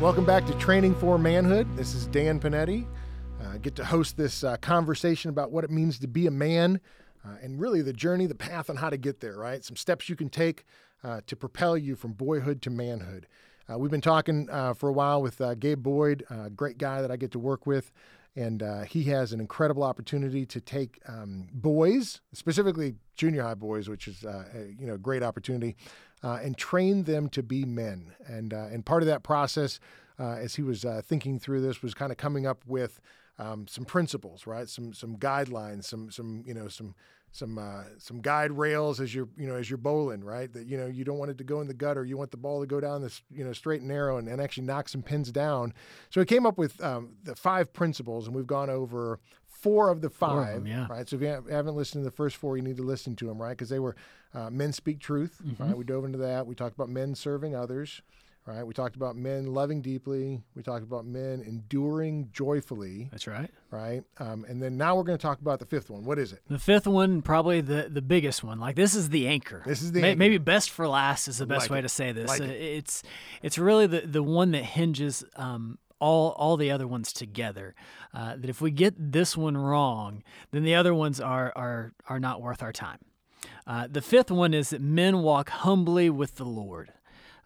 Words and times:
Welcome 0.00 0.24
back 0.24 0.46
to 0.46 0.54
Training 0.54 0.94
for 0.94 1.18
Manhood. 1.18 1.76
This 1.76 1.92
is 1.92 2.06
Dan 2.06 2.40
Panetti. 2.40 2.86
Uh, 3.38 3.50
I 3.50 3.58
get 3.58 3.76
to 3.76 3.84
host 3.84 4.16
this 4.16 4.42
uh, 4.42 4.56
conversation 4.56 5.28
about 5.28 5.52
what 5.52 5.62
it 5.62 5.70
means 5.70 5.98
to 5.98 6.08
be 6.08 6.26
a 6.26 6.30
man 6.30 6.80
uh, 7.22 7.34
and 7.42 7.60
really 7.60 7.82
the 7.82 7.92
journey, 7.92 8.24
the 8.24 8.34
path 8.34 8.70
on 8.70 8.76
how 8.76 8.88
to 8.88 8.96
get 8.96 9.20
there, 9.20 9.36
right? 9.36 9.62
Some 9.62 9.76
steps 9.76 10.08
you 10.08 10.16
can 10.16 10.30
take 10.30 10.64
uh, 11.04 11.20
to 11.26 11.36
propel 11.36 11.76
you 11.76 11.96
from 11.96 12.14
boyhood 12.14 12.62
to 12.62 12.70
manhood. 12.70 13.26
Uh, 13.70 13.76
we've 13.76 13.90
been 13.90 14.00
talking 14.00 14.48
uh, 14.50 14.72
for 14.72 14.88
a 14.88 14.92
while 14.92 15.20
with 15.20 15.42
Gabe 15.60 15.82
Boyd, 15.82 16.24
a 16.30 16.48
great 16.48 16.78
guy 16.78 17.02
that 17.02 17.10
I 17.10 17.18
get 17.18 17.30
to 17.32 17.38
work 17.38 17.66
with. 17.66 17.92
And 18.34 18.62
he 18.88 19.02
has 19.04 19.34
an 19.34 19.40
incredible 19.40 19.82
opportunity 19.82 20.46
to 20.46 20.62
take 20.62 21.00
um, 21.08 21.48
boys, 21.52 22.22
specifically 22.32 22.94
junior 23.16 23.42
high 23.42 23.54
boys, 23.54 23.86
which 23.90 24.08
is 24.08 24.24
a, 24.24 24.46
you 24.78 24.86
know 24.86 24.94
a 24.94 24.98
great 24.98 25.22
opportunity, 25.22 25.76
uh, 26.22 26.38
and 26.42 26.56
train 26.56 27.04
them 27.04 27.28
to 27.30 27.42
be 27.42 27.64
men. 27.64 28.12
And 28.26 28.52
uh, 28.52 28.66
and 28.70 28.84
part 28.84 29.02
of 29.02 29.06
that 29.06 29.22
process, 29.22 29.80
uh, 30.18 30.32
as 30.32 30.56
he 30.56 30.62
was 30.62 30.84
uh, 30.84 31.02
thinking 31.04 31.38
through 31.38 31.62
this, 31.62 31.82
was 31.82 31.94
kind 31.94 32.12
of 32.12 32.18
coming 32.18 32.46
up 32.46 32.64
with 32.66 33.00
um, 33.38 33.66
some 33.66 33.84
principles, 33.84 34.46
right? 34.46 34.68
Some 34.68 34.92
some 34.92 35.16
guidelines, 35.16 35.84
some 35.84 36.10
some 36.10 36.44
you 36.46 36.54
know 36.54 36.68
some 36.68 36.94
some 37.32 37.58
uh, 37.58 37.84
some 37.98 38.20
guide 38.20 38.52
rails 38.52 39.00
as 39.00 39.14
you're 39.14 39.28
you 39.36 39.46
know 39.46 39.54
as 39.54 39.70
you're 39.70 39.78
bowling, 39.78 40.22
right? 40.22 40.52
That 40.52 40.66
you 40.66 40.76
know 40.76 40.86
you 40.86 41.04
don't 41.04 41.18
want 41.18 41.30
it 41.30 41.38
to 41.38 41.44
go 41.44 41.60
in 41.60 41.68
the 41.68 41.74
gutter. 41.74 42.04
You 42.04 42.16
want 42.16 42.32
the 42.32 42.36
ball 42.36 42.60
to 42.60 42.66
go 42.66 42.80
down 42.80 43.02
this 43.02 43.22
you 43.30 43.44
know 43.44 43.52
straight 43.52 43.80
and 43.80 43.88
narrow 43.88 44.18
and, 44.18 44.28
and 44.28 44.40
actually 44.40 44.66
knock 44.66 44.88
some 44.88 45.02
pins 45.02 45.30
down. 45.30 45.72
So 46.10 46.20
he 46.20 46.26
came 46.26 46.44
up 46.44 46.58
with 46.58 46.82
um, 46.82 47.16
the 47.22 47.34
five 47.34 47.72
principles, 47.72 48.26
and 48.26 48.34
we've 48.34 48.46
gone 48.46 48.68
over 48.68 49.20
four 49.46 49.90
of 49.90 50.00
the 50.00 50.10
five, 50.10 50.56
of 50.56 50.64
them, 50.64 50.66
yeah. 50.66 50.86
right? 50.88 51.08
So 51.08 51.16
if 51.16 51.22
you 51.22 51.28
haven't 51.50 51.76
listened 51.76 52.02
to 52.02 52.10
the 52.10 52.16
first 52.16 52.36
four, 52.36 52.56
you 52.56 52.62
need 52.62 52.78
to 52.78 52.82
listen 52.82 53.14
to 53.16 53.26
them, 53.26 53.40
right? 53.40 53.50
Because 53.50 53.68
they 53.68 53.78
were 53.78 53.94
uh, 54.34 54.50
men 54.50 54.72
speak 54.72 55.00
truth, 55.00 55.40
mm-hmm. 55.44 55.62
right? 55.62 55.76
We 55.76 55.84
dove 55.84 56.04
into 56.04 56.18
that. 56.18 56.46
We 56.46 56.54
talked 56.54 56.74
about 56.74 56.88
men 56.88 57.14
serving 57.14 57.54
others, 57.54 58.00
right? 58.46 58.64
We 58.64 58.72
talked 58.74 58.96
about 58.96 59.16
men 59.16 59.46
loving 59.54 59.82
deeply. 59.82 60.42
We 60.54 60.62
talked 60.62 60.84
about 60.84 61.04
men 61.04 61.42
enduring 61.46 62.30
joyfully. 62.32 63.08
That's 63.10 63.26
right. 63.26 63.50
Right. 63.70 64.02
Um, 64.18 64.44
and 64.48 64.62
then 64.62 64.76
now 64.76 64.96
we're 64.96 65.04
going 65.04 65.18
to 65.18 65.22
talk 65.22 65.40
about 65.40 65.58
the 65.58 65.66
fifth 65.66 65.90
one. 65.90 66.04
What 66.04 66.18
is 66.18 66.32
it? 66.32 66.42
The 66.48 66.58
fifth 66.58 66.86
one, 66.86 67.22
probably 67.22 67.60
the 67.60 67.88
the 67.90 68.02
biggest 68.02 68.42
one. 68.44 68.58
Like 68.60 68.76
this 68.76 68.94
is 68.94 69.08
the 69.10 69.26
anchor. 69.28 69.62
This 69.66 69.82
is 69.82 69.92
the 69.92 70.00
May, 70.00 70.10
anchor. 70.10 70.18
maybe 70.18 70.38
best 70.38 70.70
for 70.70 70.86
last 70.88 71.28
is 71.28 71.38
the 71.38 71.46
best 71.46 71.62
like 71.62 71.70
way 71.70 71.78
it. 71.80 71.82
to 71.82 71.88
say 71.88 72.12
this. 72.12 72.28
Like 72.28 72.40
Uh, 72.40 72.44
it. 72.44 72.60
It's 72.60 73.02
it's 73.42 73.58
really 73.58 73.86
the 73.86 74.02
the 74.02 74.22
one 74.22 74.52
that 74.52 74.64
hinges. 74.64 75.24
Um, 75.36 75.78
all, 76.02 76.30
all 76.38 76.56
the 76.56 76.70
other 76.70 76.88
ones 76.88 77.12
together. 77.12 77.74
Uh, 78.14 78.34
that 78.34 78.48
if 78.48 78.62
we 78.62 78.70
get 78.70 78.94
this 79.12 79.36
one 79.36 79.54
wrong, 79.54 80.22
then 80.50 80.62
the 80.62 80.74
other 80.74 80.94
ones 80.94 81.20
are 81.20 81.52
are 81.54 81.92
are 82.08 82.18
not 82.18 82.40
worth 82.40 82.62
our 82.62 82.72
time. 82.72 82.98
Uh, 83.70 83.86
the 83.88 84.02
fifth 84.02 84.32
one 84.32 84.52
is 84.52 84.70
that 84.70 84.80
men 84.80 85.22
walk 85.22 85.48
humbly 85.50 86.10
with 86.10 86.34
the 86.34 86.44
Lord. 86.44 86.92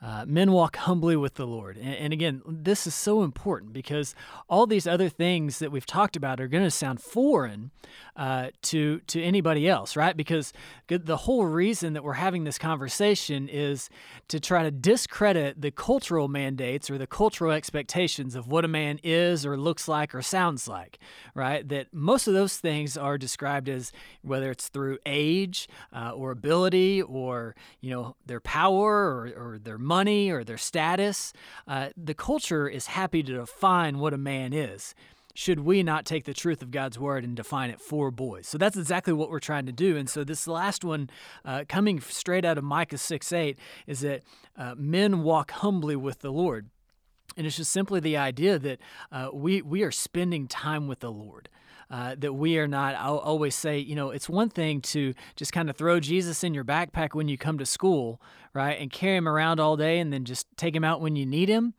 Uh, 0.05 0.23
men 0.27 0.53
walk 0.53 0.77
humbly 0.77 1.17
with 1.17 1.37
the 1.37 1.47
Lord. 1.47 1.79
And, 1.79 1.95
and 1.95 2.13
again, 2.13 2.43
this 2.47 2.87
is 2.87 2.95
so 2.95 3.23
important 3.23 3.73
because 3.73 4.15
all 4.51 4.67
these 4.67 4.87
other 4.87 5.09
things 5.09 5.61
that 5.61 5.73
we've 5.73 5.87
talked 5.87 6.15
about 6.15 6.41
are 6.41 6.47
going 6.47 6.63
to 6.63 6.71
sound 6.71 7.01
foreign 7.01 7.71
uh, 8.15 8.49
to 8.63 9.01
to 9.07 9.23
anybody 9.23 9.67
else, 9.67 9.97
right? 9.97 10.15
Because 10.15 10.53
the 10.89 11.17
whole 11.17 11.47
reason 11.47 11.95
that 11.95 12.05
we're 12.05 12.13
having 12.13 12.45
this 12.45 12.59
conversation 12.59 13.49
is 13.49 13.89
to 14.29 14.39
try 14.39 14.63
to 14.63 14.71
discredit 14.71 15.63
the 15.63 15.71
cultural 15.71 16.29
mandates 16.29 16.91
or 16.91 16.99
the 16.99 17.07
cultural 17.07 17.51
expectations 17.51 18.35
of 18.35 18.47
what 18.47 18.65
a 18.65 18.69
man 18.69 19.01
is 19.03 19.47
or 19.47 19.57
looks 19.57 19.89
like 19.89 20.15
or 20.15 20.21
sounds 20.21 20.69
like, 20.69 20.99
right? 21.35 21.67
That 21.67 21.95
most 21.95 22.29
of 22.29 22.35
those 22.35 22.59
things 22.59 22.99
are 22.99 23.17
described 23.17 23.71
as 23.71 23.91
whether 24.21 24.51
it's 24.51 24.69
through 24.69 24.99
age 25.07 25.67
uh, 25.95 26.11
or 26.11 26.31
ability 26.31 27.01
or 27.01 27.57
you 27.81 27.91
know 27.91 28.17
their 28.27 28.41
power 28.41 28.93
or, 28.93 29.33
or 29.35 29.59
their 29.59 29.79
money 29.79 29.94
or 30.31 30.45
their 30.45 30.59
status. 30.59 31.33
Uh, 31.67 31.89
the 31.97 32.15
culture 32.15 32.69
is 32.69 32.87
happy 32.87 33.23
to 33.23 33.35
define 33.35 33.99
what 33.99 34.13
a 34.13 34.19
man 34.19 34.53
is 34.53 34.95
should 35.35 35.61
we 35.61 35.83
not 35.83 36.07
take 36.07 36.25
the 36.25 36.33
truth 36.33 36.63
of 36.63 36.71
God's 36.71 36.99
word 36.99 37.25
and 37.25 37.37
define 37.37 37.71
it 37.71 37.81
for 37.81 38.13
boys? 38.13 38.47
So 38.47 38.57
that's 38.57 38.77
exactly 38.77 39.13
what 39.13 39.31
we're 39.31 39.41
trying 39.41 39.67
to 39.67 39.73
do. 39.73 39.97
And 39.97 40.09
so 40.09 40.23
this 40.23 40.47
last 40.47 40.85
one, 40.85 41.11
uh, 41.45 41.65
coming 41.69 42.01
straight 42.01 42.45
out 42.45 42.57
of 42.57 42.63
Micah 42.65 42.99
6 42.99 43.33
8, 43.33 43.59
is 43.89 44.01
that 44.01 44.23
uh, 44.57 44.75
men 44.79 45.25
walk 45.25 45.51
humbly 45.51 45.97
with 45.97 46.21
the 46.21 46.31
Lord. 46.31 46.71
And 47.37 47.47
it's 47.47 47.57
just 47.57 47.73
simply 47.73 47.99
the 47.99 48.17
idea 48.17 48.61
that 48.61 48.79
uh, 49.11 49.31
we, 49.33 49.61
we 49.61 49.83
are 49.83 49.91
spending 49.91 50.47
time 50.47 50.87
with 50.87 51.01
the 51.01 51.11
Lord. 51.11 51.49
Uh, 51.91 52.15
that 52.19 52.33
we 52.33 52.59
are 52.59 52.67
not, 52.67 52.95
I'll 52.95 53.19
always 53.19 53.55
say, 53.55 53.79
you 53.79 53.95
know, 53.95 54.11
it's 54.11 54.29
one 54.29 54.49
thing 54.49 54.81
to 54.83 55.15
just 55.37 55.53
kind 55.53 55.69
of 55.69 55.77
throw 55.77 56.01
Jesus 56.01 56.43
in 56.43 56.55
your 56.55 56.65
backpack 56.65 57.15
when 57.15 57.29
you 57.29 57.37
come 57.37 57.59
to 57.59 57.67
school, 57.67 58.21
right? 58.55 58.81
And 58.81 58.91
carry 58.91 59.17
him 59.17 59.29
around 59.29 59.61
all 59.61 59.77
day 59.77 59.99
and 59.99 60.13
then 60.13 60.25
just 60.25 60.47
take 60.57 60.75
him 60.75 60.83
out 60.83 61.01
when 61.01 61.15
you 61.15 61.27
need 61.27 61.49
him 61.49 61.75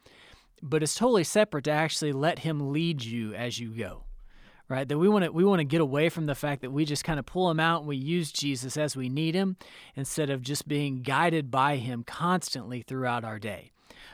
but 0.62 0.82
it's 0.82 0.96
totally 0.96 1.24
separate 1.24 1.66
to 1.66 1.72
actually 1.72 2.12
let 2.12 2.40
him 2.40 2.72
lead 2.72 3.04
you 3.04 3.34
as 3.34 3.60
you 3.60 3.70
go 3.70 4.04
right 4.68 4.88
that 4.88 4.98
we 4.98 5.08
want 5.08 5.24
to 5.24 5.32
we 5.32 5.44
want 5.44 5.60
to 5.60 5.64
get 5.64 5.82
away 5.82 6.10
from 6.10 6.26
the 6.26 6.36
fact 6.36 6.62
that 6.62 6.72
we 6.72 6.86
just 6.86 7.04
kind 7.04 7.20
of 7.20 7.26
pull 7.26 7.50
him 7.50 7.60
out 7.60 7.82
and 7.82 7.88
we 7.88 7.96
use 7.96 8.32
jesus 8.32 8.76
as 8.76 8.96
we 8.96 9.08
need 9.10 9.36
him 9.36 9.58
instead 9.96 10.30
of 10.30 10.42
just 10.42 10.68
being 10.68 11.02
guided 11.02 11.52
by 11.52 11.76
him 11.76 12.04
constantly 12.04 12.82
throughout 12.82 13.24
our 13.24 13.40
day 13.40 13.72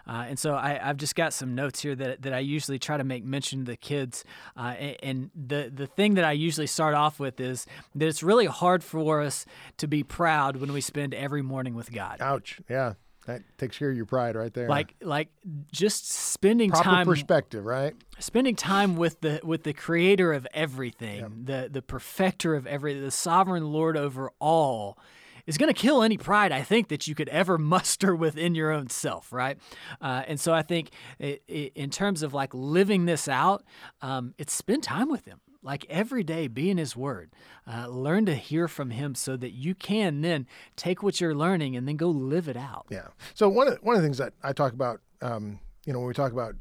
uh, 0.07 0.25
and 0.27 0.39
so 0.39 0.55
I, 0.55 0.79
have 0.81 0.97
just 0.97 1.15
got 1.15 1.33
some 1.33 1.55
notes 1.55 1.81
here 1.81 1.95
that, 1.95 2.21
that 2.23 2.33
I 2.33 2.39
usually 2.39 2.79
try 2.79 2.97
to 2.97 3.03
make 3.03 3.23
mention 3.23 3.65
to 3.65 3.71
the 3.71 3.77
kids. 3.77 4.23
Uh, 4.57 4.75
and, 4.77 4.97
and 5.03 5.31
the, 5.35 5.71
the 5.73 5.87
thing 5.87 6.15
that 6.15 6.25
I 6.25 6.31
usually 6.31 6.67
start 6.67 6.93
off 6.93 7.19
with 7.19 7.39
is 7.39 7.65
that 7.95 8.07
it's 8.07 8.23
really 8.23 8.47
hard 8.47 8.83
for 8.83 9.21
us 9.21 9.45
to 9.77 9.87
be 9.87 10.03
proud 10.03 10.57
when 10.57 10.73
we 10.73 10.81
spend 10.81 11.13
every 11.13 11.41
morning 11.41 11.75
with 11.75 11.91
God. 11.91 12.17
Ouch. 12.21 12.59
Yeah. 12.69 12.93
That 13.27 13.43
takes 13.59 13.77
care 13.77 13.91
of 13.91 13.95
your 13.95 14.07
pride 14.07 14.35
right 14.35 14.51
there. 14.51 14.67
Like 14.67 14.95
like 14.99 15.27
just 15.71 16.09
spending 16.09 16.71
proper 16.71 16.83
time 16.83 17.05
perspective, 17.05 17.63
right? 17.63 17.93
spending 18.17 18.55
time 18.55 18.95
with 18.95 19.21
the 19.21 19.39
with 19.43 19.61
the 19.61 19.73
creator 19.73 20.33
of 20.33 20.47
everything, 20.55 21.43
the 21.45 21.69
the 21.71 21.83
perfecter 21.83 22.55
of 22.55 22.65
everything, 22.65 23.03
the 23.03 23.11
sovereign 23.11 23.71
Lord 23.71 23.95
over 23.95 24.31
all 24.39 24.97
is 25.45 25.57
going 25.57 25.73
to 25.73 25.79
kill 25.79 26.03
any 26.03 26.17
pride 26.17 26.51
I 26.51 26.61
think 26.61 26.89
that 26.89 27.07
you 27.07 27.15
could 27.15 27.29
ever 27.29 27.57
muster 27.57 28.15
within 28.15 28.55
your 28.55 28.71
own 28.71 28.89
self, 28.89 29.31
right? 29.31 29.57
Uh, 29.99 30.23
and 30.27 30.39
so 30.39 30.53
I 30.53 30.61
think 30.61 30.91
it, 31.19 31.43
it, 31.47 31.73
in 31.75 31.89
terms 31.89 32.23
of 32.23 32.33
like 32.33 32.53
living 32.53 33.05
this 33.05 33.27
out, 33.27 33.63
um, 34.01 34.33
it's 34.37 34.53
spend 34.53 34.83
time 34.83 35.09
with 35.09 35.25
Him. 35.25 35.39
Like 35.63 35.85
every 35.89 36.23
day, 36.23 36.47
be 36.47 36.71
in 36.71 36.79
His 36.79 36.95
Word. 36.95 37.31
Uh, 37.71 37.87
learn 37.87 38.25
to 38.25 38.33
hear 38.33 38.67
from 38.67 38.89
Him 38.89 39.13
so 39.13 39.37
that 39.37 39.51
you 39.51 39.75
can 39.75 40.21
then 40.21 40.47
take 40.75 41.03
what 41.03 41.21
you're 41.21 41.35
learning 41.35 41.75
and 41.75 41.87
then 41.87 41.97
go 41.97 42.09
live 42.09 42.47
it 42.47 42.57
out. 42.57 42.87
Yeah. 42.89 43.07
So 43.35 43.47
one 43.47 43.67
of 43.67 43.77
one 43.83 43.95
of 43.95 44.01
the 44.01 44.05
things 44.07 44.17
that 44.17 44.33
I 44.41 44.53
talk 44.53 44.73
about, 44.73 45.01
um, 45.21 45.59
you 45.85 45.93
know, 45.93 45.99
when 45.99 46.07
we 46.07 46.13
talk 46.15 46.31
about 46.31 46.55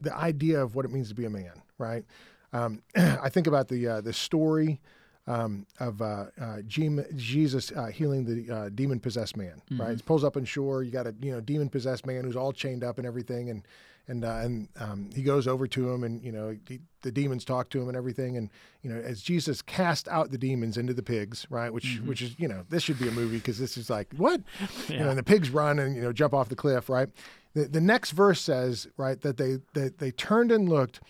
the 0.00 0.14
idea 0.14 0.62
of 0.62 0.74
what 0.74 0.84
it 0.84 0.90
means 0.90 1.08
to 1.08 1.14
be 1.14 1.26
a 1.26 1.30
man, 1.30 1.62
right? 1.78 2.04
Um, 2.52 2.82
I 2.96 3.28
think 3.28 3.46
about 3.46 3.68
the 3.68 3.86
uh, 3.86 4.00
the 4.00 4.12
story 4.12 4.80
um, 5.26 5.66
of 5.80 6.00
uh, 6.00 6.26
uh, 6.40 6.62
Jesus 6.62 7.72
uh, 7.72 7.86
healing 7.86 8.24
the 8.24 8.54
uh, 8.54 8.68
demon 8.68 9.00
possessed 9.00 9.36
man. 9.36 9.60
Mm-hmm. 9.70 9.82
Right, 9.82 9.96
he 9.96 10.02
pulls 10.02 10.24
up 10.24 10.36
on 10.36 10.44
shore. 10.44 10.82
You 10.82 10.90
got 10.90 11.06
a 11.06 11.14
you 11.20 11.32
know 11.32 11.40
demon 11.40 11.68
possessed 11.68 12.06
man 12.06 12.24
who's 12.24 12.36
all 12.36 12.52
chained 12.52 12.84
up 12.84 12.98
and 12.98 13.06
everything, 13.06 13.50
and 13.50 13.62
and 14.08 14.24
uh, 14.24 14.38
and 14.42 14.68
um, 14.78 15.10
he 15.14 15.22
goes 15.22 15.48
over 15.48 15.66
to 15.66 15.90
him, 15.90 16.04
and 16.04 16.22
you 16.22 16.30
know 16.30 16.56
he, 16.68 16.78
the 17.02 17.10
demons 17.10 17.44
talk 17.44 17.70
to 17.70 17.80
him 17.80 17.88
and 17.88 17.96
everything, 17.96 18.36
and 18.36 18.50
you 18.82 18.90
know 18.90 19.00
as 19.00 19.20
Jesus 19.20 19.62
cast 19.62 20.06
out 20.08 20.30
the 20.30 20.38
demons 20.38 20.76
into 20.76 20.94
the 20.94 21.02
pigs, 21.02 21.46
right? 21.50 21.72
Which 21.72 21.86
Mm-hmm. 21.86 22.08
which 22.08 22.22
is 22.22 22.34
you 22.38 22.48
know 22.48 22.64
this 22.68 22.82
should 22.82 22.98
be 22.98 23.08
a 23.08 23.12
movie 23.12 23.38
because 23.38 23.58
this 23.58 23.76
is 23.76 23.90
like 23.90 24.12
what 24.16 24.40
you 24.88 24.98
know 24.98 25.08
and 25.08 25.18
the 25.18 25.22
pigs 25.24 25.50
run 25.50 25.78
and 25.78 25.96
you 25.96 26.02
know 26.02 26.12
jump 26.12 26.34
off 26.34 26.48
the 26.48 26.56
cliff, 26.56 26.88
right? 26.88 27.08
The, 27.54 27.64
the 27.64 27.80
next 27.80 28.10
verse 28.12 28.40
says 28.40 28.86
right 28.96 29.20
that 29.22 29.38
they 29.38 29.58
that 29.72 29.98
they 29.98 30.12
turned 30.12 30.52
and 30.52 30.68
looked, 30.68 31.00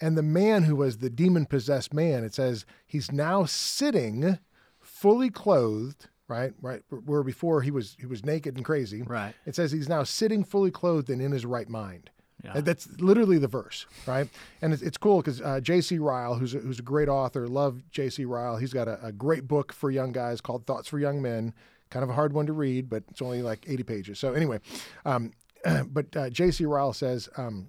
and 0.00 0.16
the 0.16 0.22
man 0.22 0.64
who 0.64 0.76
was 0.76 0.98
the 0.98 1.10
demon 1.10 1.46
possessed 1.46 1.94
man, 1.94 2.24
it 2.24 2.34
says 2.34 2.66
he's 2.86 3.10
now 3.12 3.44
sitting, 3.44 4.38
fully 4.80 5.30
clothed. 5.30 6.08
Right, 6.28 6.52
right. 6.60 6.82
Where 6.90 7.22
before 7.22 7.62
he 7.62 7.70
was 7.70 7.96
he 8.00 8.06
was 8.06 8.24
naked 8.24 8.56
and 8.56 8.64
crazy. 8.64 9.02
Right. 9.02 9.32
It 9.44 9.54
says 9.54 9.70
he's 9.70 9.88
now 9.88 10.02
sitting 10.02 10.42
fully 10.42 10.72
clothed 10.72 11.08
and 11.08 11.22
in 11.22 11.30
his 11.30 11.46
right 11.46 11.68
mind. 11.68 12.10
Yeah. 12.44 12.60
That's 12.60 12.88
literally 13.00 13.38
the 13.38 13.48
verse, 13.48 13.86
right? 14.06 14.28
And 14.62 14.72
it's, 14.72 14.82
it's 14.82 14.98
cool 14.98 15.18
because 15.18 15.40
uh, 15.40 15.60
J.C. 15.60 15.98
Ryle, 15.98 16.34
who's 16.34 16.54
a, 16.54 16.58
who's 16.58 16.78
a 16.78 16.82
great 16.82 17.08
author, 17.08 17.48
love 17.48 17.82
J.C. 17.90 18.24
Ryle. 18.24 18.56
He's 18.56 18.72
got 18.72 18.88
a, 18.88 19.04
a 19.04 19.10
great 19.10 19.48
book 19.48 19.72
for 19.72 19.90
young 19.90 20.12
guys 20.12 20.40
called 20.40 20.66
Thoughts 20.66 20.88
for 20.88 20.98
Young 20.98 21.20
Men. 21.22 21.54
Kind 21.90 22.02
of 22.02 22.10
a 22.10 22.12
hard 22.12 22.32
one 22.32 22.46
to 22.46 22.52
read, 22.52 22.88
but 22.88 23.04
it's 23.10 23.22
only 23.22 23.42
like 23.42 23.64
80 23.66 23.82
pages. 23.84 24.18
So 24.18 24.34
anyway, 24.34 24.60
um, 25.04 25.32
but 25.86 26.14
uh, 26.14 26.30
J.C. 26.30 26.66
Ryle 26.66 26.92
says 26.92 27.28
um, 27.36 27.68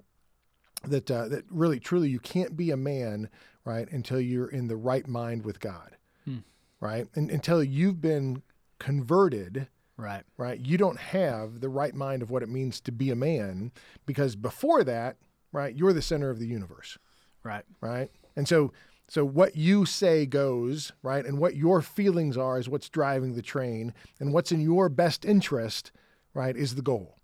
that 0.84 1.10
uh, 1.12 1.28
that 1.30 1.46
really 1.50 1.80
truly 1.80 2.10
you 2.10 2.20
can't 2.20 2.56
be 2.58 2.72
a 2.72 2.78
man 2.78 3.30
right 3.66 3.92
until 3.92 4.20
you're 4.20 4.48
in 4.48 4.68
the 4.68 4.78
right 4.78 5.08
mind 5.08 5.44
with 5.44 5.60
God, 5.60 5.98
Hmm. 6.26 6.38
right? 6.80 7.08
And 7.16 7.30
until 7.30 7.64
you've 7.64 8.00
been 8.02 8.42
converted, 8.80 9.68
Right. 9.98 10.24
right? 10.38 10.60
You 10.60 10.78
don't 10.78 11.00
have 11.00 11.60
the 11.60 11.70
right 11.70 11.94
mind 11.96 12.22
of 12.22 12.30
what 12.30 12.44
it 12.44 12.50
means 12.50 12.80
to 12.82 12.92
be 12.92 13.10
a 13.10 13.16
man 13.16 13.72
because 14.06 14.36
before 14.36 14.84
that, 14.84 15.18
right, 15.52 15.76
you're 15.76 15.94
the 15.94 16.02
center 16.02 16.30
of 16.30 16.40
the 16.40 16.48
universe, 16.48 16.98
Right. 17.44 17.66
right? 17.82 18.10
And 18.36 18.48
so 18.48 18.72
so 19.10 19.24
what 19.24 19.56
you 19.56 19.86
say 19.86 20.26
goes, 20.26 20.92
right? 21.02 21.26
And 21.26 21.40
what 21.40 21.56
your 21.56 21.82
feelings 21.82 22.36
are 22.38 22.60
is 22.60 22.68
what's 22.68 22.90
driving 22.90 23.34
the 23.36 23.42
train 23.42 23.94
and 24.20 24.34
what's 24.34 24.52
in 24.52 24.60
your 24.60 24.90
best 24.90 25.24
interest, 25.24 25.92
right, 26.34 26.56
is 26.58 26.76
the 26.76 26.82
goal. 26.82 27.17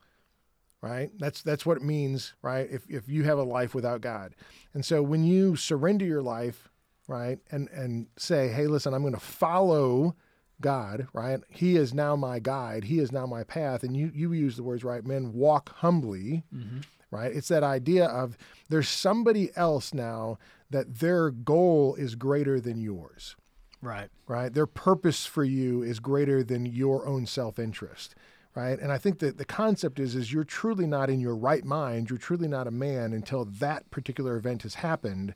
Right? 0.83 1.11
That's 1.17 1.41
that's 1.41 1.65
what 1.65 1.77
it 1.77 1.83
means, 1.83 2.33
right? 2.41 2.67
If 2.69 2.89
if 2.89 3.07
you 3.07 3.23
have 3.23 3.37
a 3.37 3.43
life 3.43 3.73
without 3.73 4.01
God. 4.01 4.35
And 4.73 4.83
so 4.83 5.01
when 5.01 5.23
you 5.23 5.55
surrender 5.55 6.03
your 6.03 6.21
life, 6.21 6.69
right, 7.07 7.39
and 7.51 7.69
and 7.69 8.07
say, 8.17 8.49
"Hey, 8.49 8.67
listen, 8.67 8.93
I'm 8.93 9.01
going 9.01 9.13
to 9.13 9.19
follow 9.21 10.13
God, 10.59 11.07
right? 11.13 11.39
He 11.47 11.77
is 11.77 11.93
now 11.93 12.17
my 12.17 12.39
guide. 12.39 12.83
He 12.83 12.99
is 12.99 13.13
now 13.13 13.25
my 13.25 13.45
path." 13.45 13.83
And 13.83 13.95
you 13.95 14.11
you 14.13 14.33
use 14.33 14.57
the 14.57 14.63
words 14.63 14.83
right, 14.83 15.05
men 15.05 15.31
walk 15.31 15.69
humbly, 15.77 16.43
mm-hmm. 16.53 16.79
right? 17.11 17.33
It's 17.33 17.47
that 17.47 17.63
idea 17.63 18.03
of 18.05 18.37
there's 18.67 18.89
somebody 18.89 19.51
else 19.55 19.93
now 19.93 20.37
that 20.69 20.99
their 20.99 21.29
goal 21.31 21.95
is 21.95 22.15
greater 22.15 22.59
than 22.59 22.81
yours, 22.81 23.37
Right. 23.81 24.09
right? 24.27 24.51
Their 24.53 24.65
purpose 24.67 25.25
for 25.25 25.45
you 25.45 25.81
is 25.81 25.99
greater 26.01 26.43
than 26.43 26.65
your 26.65 27.07
own 27.07 27.25
self-interest, 27.25 28.15
right? 28.55 28.79
And 28.79 28.91
I 28.91 28.97
think 28.97 29.19
that 29.19 29.37
the 29.37 29.45
concept 29.45 29.99
is 29.99 30.15
is 30.15 30.31
you're 30.33 30.43
truly 30.43 30.85
not 30.87 31.09
in 31.09 31.19
your 31.19 31.35
right 31.35 31.63
mind, 31.65 32.09
you're 32.09 32.19
truly 32.19 32.47
not 32.47 32.67
a 32.67 32.71
man 32.71 33.13
until 33.13 33.45
that 33.45 33.89
particular 33.91 34.35
event 34.37 34.63
has 34.63 34.75
happened. 34.75 35.33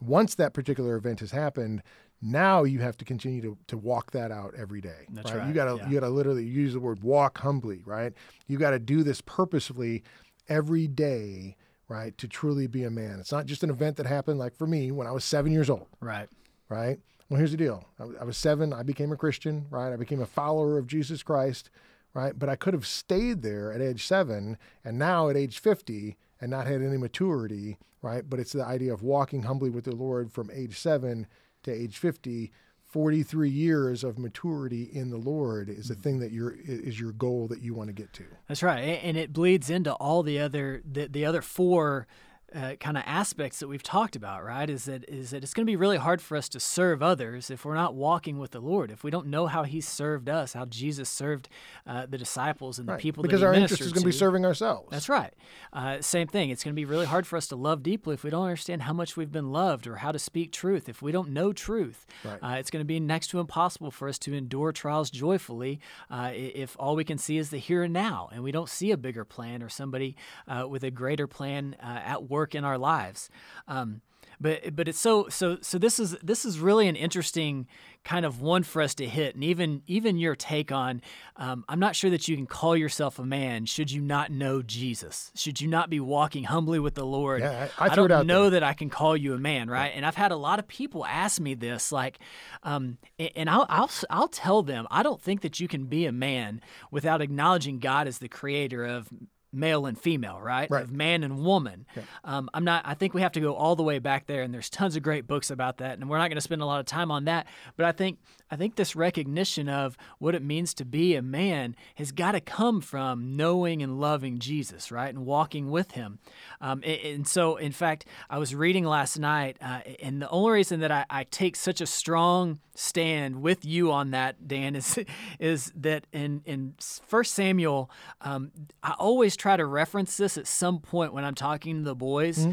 Once 0.00 0.34
that 0.34 0.52
particular 0.52 0.96
event 0.96 1.20
has 1.20 1.30
happened, 1.30 1.82
now 2.20 2.64
you 2.64 2.80
have 2.80 2.96
to 2.98 3.04
continue 3.04 3.40
to, 3.42 3.56
to 3.66 3.76
walk 3.78 4.10
that 4.12 4.30
out 4.30 4.52
every 4.58 4.80
day. 4.80 5.06
That's 5.10 5.30
You 5.30 5.38
right, 5.38 5.54
gotta 5.54 5.76
yeah. 5.78 5.88
you 5.88 5.94
gotta 6.00 6.10
literally 6.12 6.44
use 6.44 6.72
the 6.72 6.80
word 6.80 7.02
walk 7.02 7.38
humbly, 7.38 7.82
right? 7.86 8.12
You 8.46 8.58
gotta 8.58 8.78
do 8.78 9.02
this 9.02 9.20
purposefully 9.22 10.02
every 10.48 10.86
day, 10.86 11.56
right, 11.88 12.16
to 12.18 12.28
truly 12.28 12.66
be 12.66 12.84
a 12.84 12.90
man. 12.90 13.18
It's 13.20 13.32
not 13.32 13.46
just 13.46 13.62
an 13.62 13.70
event 13.70 13.96
that 13.96 14.06
happened 14.06 14.38
like 14.38 14.54
for 14.54 14.66
me 14.66 14.92
when 14.92 15.06
I 15.06 15.12
was 15.12 15.24
seven 15.24 15.52
years 15.52 15.68
old 15.70 15.86
Right. 16.00 16.28
right? 16.68 16.98
Well, 17.28 17.38
here's 17.38 17.50
the 17.50 17.56
deal. 17.56 17.84
I, 17.98 18.04
I 18.20 18.24
was 18.24 18.36
seven. 18.36 18.72
I 18.72 18.82
became 18.82 19.12
a 19.12 19.16
Christian, 19.16 19.66
right? 19.70 19.92
I 19.92 19.96
became 19.96 20.20
a 20.22 20.26
follower 20.26 20.78
of 20.78 20.86
Jesus 20.86 21.22
Christ, 21.22 21.70
right? 22.16 22.38
But 22.38 22.48
I 22.48 22.56
could 22.56 22.72
have 22.72 22.86
stayed 22.86 23.42
there 23.42 23.70
at 23.70 23.82
age 23.82 24.06
seven 24.06 24.56
and 24.82 24.98
now 24.98 25.28
at 25.28 25.36
age 25.36 25.58
50 25.58 26.16
and 26.40 26.50
not 26.50 26.66
had 26.66 26.80
any 26.80 26.96
maturity, 26.96 27.76
right? 28.00 28.28
But 28.28 28.40
it's 28.40 28.52
the 28.52 28.64
idea 28.64 28.94
of 28.94 29.02
walking 29.02 29.42
humbly 29.42 29.68
with 29.68 29.84
the 29.84 29.94
Lord 29.94 30.32
from 30.32 30.50
age 30.50 30.78
seven 30.78 31.26
to 31.64 31.70
age 31.70 31.98
50. 31.98 32.50
43 32.86 33.50
years 33.50 34.02
of 34.02 34.18
maturity 34.18 34.84
in 34.84 35.10
the 35.10 35.18
Lord 35.18 35.68
is 35.68 35.88
the 35.88 35.94
mm. 35.94 36.02
thing 36.02 36.18
that 36.20 36.32
you're 36.32 36.56
is 36.56 36.98
your 36.98 37.12
goal 37.12 37.48
that 37.48 37.60
you 37.60 37.74
want 37.74 37.88
to 37.88 37.92
get 37.92 38.10
to. 38.14 38.24
That's 38.48 38.62
right, 38.62 38.78
and 38.78 39.18
it 39.18 39.34
bleeds 39.34 39.68
into 39.68 39.92
all 39.94 40.22
the 40.22 40.38
other 40.38 40.82
the, 40.90 41.08
the 41.08 41.26
other 41.26 41.42
four 41.42 42.06
uh, 42.54 42.74
kind 42.80 42.96
of 42.96 43.02
aspects 43.06 43.58
that 43.58 43.68
we've 43.68 43.82
talked 43.82 44.16
about. 44.16 44.44
Right? 44.44 44.68
Is 44.70 44.84
that 44.84 45.08
is 45.08 45.30
that 45.30 45.42
it's 45.42 45.52
going 45.54 45.66
to 45.66 45.70
be 45.70 45.76
really 45.76 45.96
hard 45.96 46.20
for 46.22 46.36
us 46.36 46.48
to 46.50 46.60
serve 46.60 47.02
others 47.02 47.50
if 47.50 47.64
we're 47.64 47.74
not 47.74 47.94
walking 47.94 48.38
with 48.38 48.52
the 48.52 48.60
Lord. 48.60 48.90
If 48.90 49.02
we 49.04 49.10
don't 49.10 49.26
know 49.26 49.46
how 49.46 49.64
He 49.64 49.80
served 49.80 50.28
us, 50.28 50.52
how 50.52 50.64
Jesus 50.66 51.08
served 51.08 51.48
uh, 51.86 52.06
the 52.06 52.18
disciples 52.18 52.78
and 52.78 52.86
the 52.88 52.92
Right. 52.92 53.00
people 53.00 53.22
because 53.22 53.42
our 53.42 53.52
interest 53.52 53.82
is 53.82 53.92
going 53.92 54.02
to 54.02 54.06
be 54.06 54.12
serving 54.12 54.44
ourselves. 54.44 54.88
That's 54.90 55.08
right. 55.08 55.34
Uh, 55.72 56.00
same 56.00 56.28
thing. 56.28 56.50
It's 56.50 56.62
going 56.62 56.72
to 56.74 56.76
be 56.76 56.84
really 56.84 57.06
hard 57.06 57.26
for 57.26 57.36
us 57.36 57.46
to 57.48 57.56
love 57.56 57.82
deeply 57.82 58.14
if 58.14 58.22
we 58.24 58.30
don't 58.30 58.44
understand 58.44 58.82
how 58.82 58.92
much 58.92 59.16
we've 59.16 59.32
been 59.32 59.50
loved 59.52 59.86
or 59.86 59.96
how 59.96 60.12
to 60.12 60.18
speak 60.18 60.52
truth. 60.52 60.88
If 60.88 61.02
we 61.02 61.10
don't 61.12 61.30
know 61.30 61.52
truth, 61.52 62.06
Right. 62.24 62.38
uh, 62.42 62.56
it's 62.58 62.70
going 62.70 62.80
to 62.80 62.86
be 62.86 63.00
next 63.00 63.28
to 63.28 63.40
impossible 63.40 63.90
for 63.90 64.08
us 64.08 64.18
to 64.20 64.34
endure 64.34 64.70
trials 64.72 65.10
joyfully 65.10 65.80
uh, 66.10 66.30
if 66.32 66.76
all 66.78 66.94
we 66.94 67.04
can 67.04 67.18
see 67.18 67.36
is 67.38 67.50
the 67.50 67.58
here 67.58 67.82
and 67.82 67.92
now 67.92 68.28
and 68.32 68.42
we 68.44 68.52
don't 68.52 68.68
see 68.68 68.92
a 68.92 68.96
bigger 68.96 69.24
plan 69.24 69.62
or 69.62 69.68
somebody 69.68 70.14
uh, 70.46 70.66
with 70.68 70.84
a 70.84 70.90
greater 70.90 71.26
plan 71.26 71.74
uh, 71.82 72.00
at 72.04 72.28
work 72.30 72.35
in 72.44 72.64
our 72.64 72.78
lives. 72.78 73.30
Um, 73.68 74.00
but 74.38 74.76
but 74.76 74.86
it's 74.86 74.98
so 74.98 75.28
so 75.30 75.56
so 75.62 75.78
this 75.78 75.98
is 75.98 76.14
this 76.22 76.44
is 76.44 76.58
really 76.60 76.88
an 76.88 76.96
interesting 76.96 77.66
kind 78.04 78.26
of 78.26 78.42
one 78.42 78.62
for 78.62 78.82
us 78.82 78.94
to 78.96 79.06
hit 79.08 79.34
and 79.34 79.42
even 79.42 79.80
even 79.86 80.18
your 80.18 80.36
take 80.36 80.70
on 80.70 81.00
um, 81.36 81.64
I'm 81.70 81.78
not 81.80 81.96
sure 81.96 82.10
that 82.10 82.28
you 82.28 82.36
can 82.36 82.46
call 82.46 82.76
yourself 82.76 83.18
a 83.18 83.24
man 83.24 83.64
should 83.64 83.90
you 83.90 84.02
not 84.02 84.30
know 84.30 84.60
Jesus 84.60 85.32
should 85.34 85.58
you 85.62 85.66
not 85.68 85.88
be 85.88 86.00
walking 86.00 86.44
humbly 86.44 86.78
with 86.78 86.94
the 86.96 87.06
Lord 87.06 87.40
Yeah, 87.40 87.68
I- 87.78 87.86
I 87.86 87.94
threw 87.94 88.08
don't 88.08 88.26
know 88.26 88.42
there. 88.50 88.60
that 88.60 88.62
I 88.62 88.74
can 88.74 88.90
call 88.90 89.16
you 89.16 89.32
a 89.32 89.38
man 89.38 89.70
right 89.70 89.90
and 89.94 90.04
I've 90.04 90.16
had 90.16 90.32
a 90.32 90.36
lot 90.36 90.58
of 90.58 90.68
people 90.68 91.06
ask 91.06 91.40
me 91.40 91.54
this 91.54 91.90
like 91.90 92.18
um, 92.62 92.98
and 93.36 93.48
I'll, 93.48 93.64
I'll 93.70 93.90
I'll 94.10 94.28
tell 94.28 94.62
them 94.62 94.86
I 94.90 95.02
don't 95.02 95.20
think 95.20 95.40
that 95.40 95.60
you 95.60 95.66
can 95.66 95.86
be 95.86 96.04
a 96.04 96.12
man 96.12 96.60
without 96.90 97.22
acknowledging 97.22 97.78
God 97.78 98.06
as 98.06 98.18
the 98.18 98.28
creator 98.28 98.84
of 98.84 99.08
male 99.56 99.86
and 99.86 99.98
female, 99.98 100.40
right? 100.40 100.70
Right. 100.70 100.84
Of 100.84 100.92
man 100.92 101.22
and 101.24 101.38
woman. 101.44 101.86
Um, 102.24 102.48
I'm 102.54 102.64
not. 102.64 102.82
I 102.86 102.94
think 102.94 103.14
we 103.14 103.22
have 103.22 103.32
to 103.32 103.40
go 103.40 103.54
all 103.54 103.74
the 103.76 103.82
way 103.82 103.98
back 103.98 104.26
there, 104.26 104.42
and 104.42 104.52
there's 104.52 104.70
tons 104.70 104.96
of 104.96 105.02
great 105.02 105.26
books 105.26 105.50
about 105.50 105.78
that, 105.78 105.98
and 105.98 106.08
we're 106.08 106.18
not 106.18 106.28
going 106.28 106.36
to 106.36 106.42
spend 106.42 106.62
a 106.62 106.66
lot 106.66 106.80
of 106.80 106.86
time 106.86 107.10
on 107.10 107.24
that. 107.24 107.46
But 107.76 107.86
I 107.86 107.92
think 107.92 108.18
I 108.50 108.56
think 108.56 108.76
this 108.76 108.94
recognition 108.94 109.68
of 109.68 109.96
what 110.18 110.34
it 110.34 110.42
means 110.42 110.74
to 110.74 110.84
be 110.84 111.14
a 111.16 111.22
man 111.22 111.74
has 111.96 112.12
got 112.12 112.32
to 112.32 112.40
come 112.40 112.80
from 112.80 113.36
knowing 113.36 113.82
and 113.82 114.00
loving 114.00 114.38
Jesus, 114.38 114.92
right, 114.92 115.08
and 115.08 115.26
walking 115.26 115.70
with 115.70 115.92
Him. 115.92 116.18
Um, 116.60 116.82
a- 116.84 117.14
and, 117.14 117.26
so, 117.26 117.56
in 117.56 117.72
fact, 117.72 118.06
I 118.30 118.38
was 118.38 118.54
reading 118.54 118.84
last 118.84 119.18
night, 119.18 119.56
uh, 119.60 119.80
and 120.02 120.22
the 120.22 120.28
only 120.30 120.52
reason 120.52 120.80
that 120.80 120.92
I, 120.92 121.04
I 121.10 121.24
take 121.24 121.56
such 121.56 121.80
a 121.80 121.86
strong 121.86 122.60
stand 122.74 123.42
with 123.42 123.64
you 123.64 123.90
on 123.90 124.10
that, 124.10 124.46
Dan, 124.46 124.76
is 124.76 124.98
is 125.38 125.72
that 125.76 126.06
in 126.12 126.42
in 126.44 126.74
First 126.78 127.34
Samuel, 127.34 127.90
um, 128.20 128.52
I 128.82 128.94
always 128.98 129.36
try 129.36 129.45
to 129.54 129.64
reference 129.66 130.16
this 130.16 130.36
at 130.36 130.48
some 130.48 130.80
point 130.80 131.12
when 131.12 131.24
I'm 131.24 131.36
talking 131.36 131.76
to 131.76 131.84
the 131.84 131.94
boys, 131.94 132.48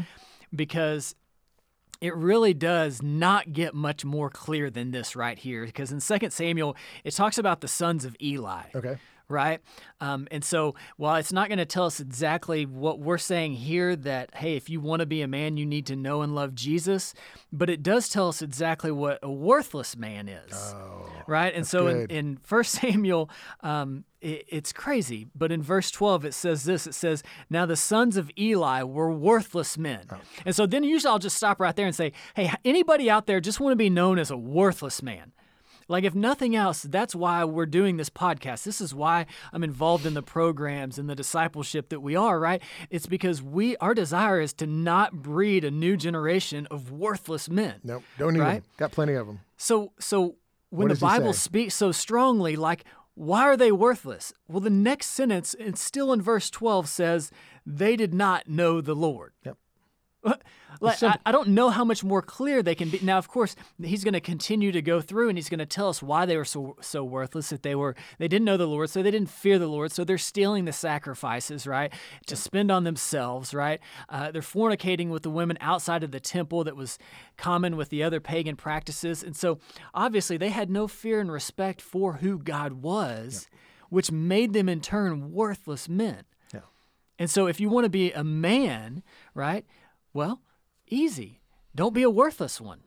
because 0.54 1.16
it 2.00 2.14
really 2.14 2.54
does 2.54 3.02
not 3.02 3.52
get 3.52 3.74
much 3.74 4.04
more 4.04 4.28
clear 4.30 4.70
than 4.70 4.90
this 4.90 5.16
right 5.16 5.38
here. 5.38 5.64
Because 5.64 5.90
in 5.90 6.00
Second 6.00 6.32
Samuel, 6.32 6.76
it 7.02 7.12
talks 7.12 7.38
about 7.38 7.60
the 7.62 7.68
sons 7.68 8.04
of 8.04 8.14
Eli 8.22 8.64
Okay. 8.74 8.98
right? 9.28 9.60
Um, 10.02 10.28
and 10.30 10.44
so 10.44 10.74
while 10.98 11.16
it's 11.16 11.32
not 11.32 11.48
going 11.48 11.58
to 11.58 11.64
tell 11.64 11.86
us 11.86 12.00
exactly 12.00 12.66
what 12.66 12.98
we're 12.98 13.16
saying 13.16 13.54
here, 13.54 13.96
that 13.96 14.34
hey, 14.34 14.56
if 14.56 14.68
you 14.68 14.80
want 14.80 15.00
to 15.00 15.06
be 15.06 15.22
a 15.22 15.28
man, 15.28 15.56
you 15.56 15.64
need 15.64 15.86
to 15.86 15.96
know 15.96 16.20
and 16.20 16.34
love 16.34 16.54
Jesus, 16.54 17.14
but 17.50 17.70
it 17.70 17.82
does 17.82 18.08
tell 18.10 18.28
us 18.28 18.42
exactly 18.42 18.90
what 18.92 19.18
a 19.22 19.30
worthless 19.30 19.96
man 19.96 20.28
is, 20.28 20.74
right? 21.26 21.54
And 21.54 21.66
so 21.66 21.86
in, 21.86 21.96
good. 22.00 22.12
in 22.12 22.36
First 22.38 22.72
Samuel, 22.80 23.30
um, 23.62 24.04
it, 24.24 24.44
it's 24.48 24.72
crazy, 24.72 25.26
but 25.34 25.52
in 25.52 25.62
verse 25.62 25.90
twelve 25.90 26.24
it 26.24 26.34
says 26.34 26.64
this: 26.64 26.86
it 26.86 26.94
says, 26.94 27.22
"Now 27.50 27.66
the 27.66 27.76
sons 27.76 28.16
of 28.16 28.30
Eli 28.38 28.82
were 28.82 29.10
worthless 29.12 29.76
men," 29.78 30.06
oh. 30.10 30.16
and 30.44 30.54
so 30.56 30.66
then 30.66 30.82
usually 30.82 31.10
I'll 31.10 31.18
just 31.18 31.36
stop 31.36 31.60
right 31.60 31.76
there 31.76 31.86
and 31.86 31.94
say, 31.94 32.12
"Hey, 32.34 32.52
anybody 32.64 33.10
out 33.10 33.26
there 33.26 33.40
just 33.40 33.60
want 33.60 33.72
to 33.72 33.76
be 33.76 33.90
known 33.90 34.18
as 34.18 34.30
a 34.30 34.36
worthless 34.36 35.02
man?" 35.02 35.32
Like, 35.86 36.04
if 36.04 36.14
nothing 36.14 36.56
else, 36.56 36.80
that's 36.80 37.14
why 37.14 37.44
we're 37.44 37.66
doing 37.66 37.98
this 37.98 38.08
podcast. 38.08 38.64
This 38.64 38.80
is 38.80 38.94
why 38.94 39.26
I'm 39.52 39.62
involved 39.62 40.06
in 40.06 40.14
the 40.14 40.22
programs 40.22 40.98
and 40.98 41.10
the 41.10 41.14
discipleship 41.14 41.90
that 41.90 42.00
we 42.00 42.16
are, 42.16 42.40
right? 42.40 42.62
It's 42.88 43.06
because 43.06 43.42
we, 43.42 43.76
our 43.76 43.92
desire 43.92 44.40
is 44.40 44.54
to 44.54 44.66
not 44.66 45.12
breed 45.12 45.62
a 45.62 45.70
new 45.70 45.98
generation 45.98 46.66
of 46.70 46.90
worthless 46.90 47.50
men. 47.50 47.80
Nope. 47.84 48.02
Don't 48.16 48.32
need 48.32 48.40
Right? 48.40 48.62
them. 48.62 48.70
Got 48.78 48.92
plenty 48.92 49.12
of 49.12 49.26
them. 49.26 49.40
So, 49.58 49.92
so 50.00 50.36
when 50.70 50.88
What 50.88 50.94
the 50.98 51.00
Bible 51.04 51.34
speaks 51.34 51.74
so 51.74 51.92
strongly, 51.92 52.56
like, 52.56 52.84
why 53.14 53.42
are 53.42 53.56
they 53.56 53.72
worthless? 53.72 54.32
Well, 54.48 54.60
the 54.60 54.70
next 54.70 55.06
sentence, 55.06 55.54
it's 55.58 55.80
still 55.80 56.12
in 56.12 56.20
verse 56.20 56.50
12, 56.50 56.88
says, 56.88 57.30
they 57.64 57.96
did 57.96 58.12
not 58.12 58.48
know 58.48 58.80
the 58.80 58.94
Lord. 58.94 59.32
Yep. 59.44 59.56
Like, 60.80 61.02
I. 61.02 61.18
I 61.26 61.32
don't 61.32 61.48
know 61.48 61.70
how 61.70 61.84
much 61.84 62.02
more 62.02 62.20
clear 62.20 62.62
they 62.62 62.74
can 62.74 62.90
be. 62.90 62.98
Now, 63.00 63.18
of 63.18 63.28
course, 63.28 63.54
he's 63.82 64.04
going 64.04 64.14
to 64.14 64.20
continue 64.20 64.72
to 64.72 64.82
go 64.82 65.00
through, 65.00 65.28
and 65.28 65.38
he's 65.38 65.48
going 65.48 65.60
to 65.60 65.66
tell 65.66 65.88
us 65.88 66.02
why 66.02 66.26
they 66.26 66.36
were 66.36 66.44
so 66.44 66.76
so 66.80 67.04
worthless. 67.04 67.50
That 67.50 67.62
they 67.62 67.74
were 67.74 67.94
they 68.18 68.28
didn't 68.28 68.44
know 68.44 68.56
the 68.56 68.66
Lord, 68.66 68.90
so 68.90 69.02
they 69.02 69.10
didn't 69.10 69.30
fear 69.30 69.58
the 69.58 69.68
Lord, 69.68 69.92
so 69.92 70.04
they're 70.04 70.18
stealing 70.18 70.64
the 70.64 70.72
sacrifices, 70.72 71.66
right, 71.66 71.92
to 72.26 72.36
spend 72.36 72.70
on 72.70 72.84
themselves, 72.84 73.54
right. 73.54 73.80
Uh, 74.08 74.30
they're 74.30 74.42
fornicating 74.42 75.10
with 75.10 75.22
the 75.22 75.30
women 75.30 75.56
outside 75.60 76.02
of 76.02 76.10
the 76.10 76.20
temple 76.20 76.64
that 76.64 76.76
was 76.76 76.98
common 77.36 77.76
with 77.76 77.88
the 77.90 78.02
other 78.02 78.20
pagan 78.20 78.56
practices, 78.56 79.22
and 79.22 79.36
so 79.36 79.58
obviously 79.94 80.36
they 80.36 80.50
had 80.50 80.70
no 80.70 80.88
fear 80.88 81.20
and 81.20 81.30
respect 81.30 81.80
for 81.80 82.14
who 82.14 82.38
God 82.38 82.74
was, 82.82 83.48
which 83.90 84.10
made 84.10 84.52
them 84.52 84.68
in 84.68 84.80
turn 84.80 85.32
worthless 85.32 85.88
men. 85.88 86.24
Yeah. 86.52 86.60
And 87.18 87.30
so 87.30 87.46
if 87.46 87.60
you 87.60 87.68
want 87.68 87.84
to 87.84 87.90
be 87.90 88.12
a 88.12 88.24
man, 88.24 89.02
right? 89.34 89.64
Well, 90.14 90.40
easy. 90.88 91.40
don't 91.74 91.92
be 91.92 92.04
a 92.04 92.08
worthless 92.10 92.60
one. 92.60 92.80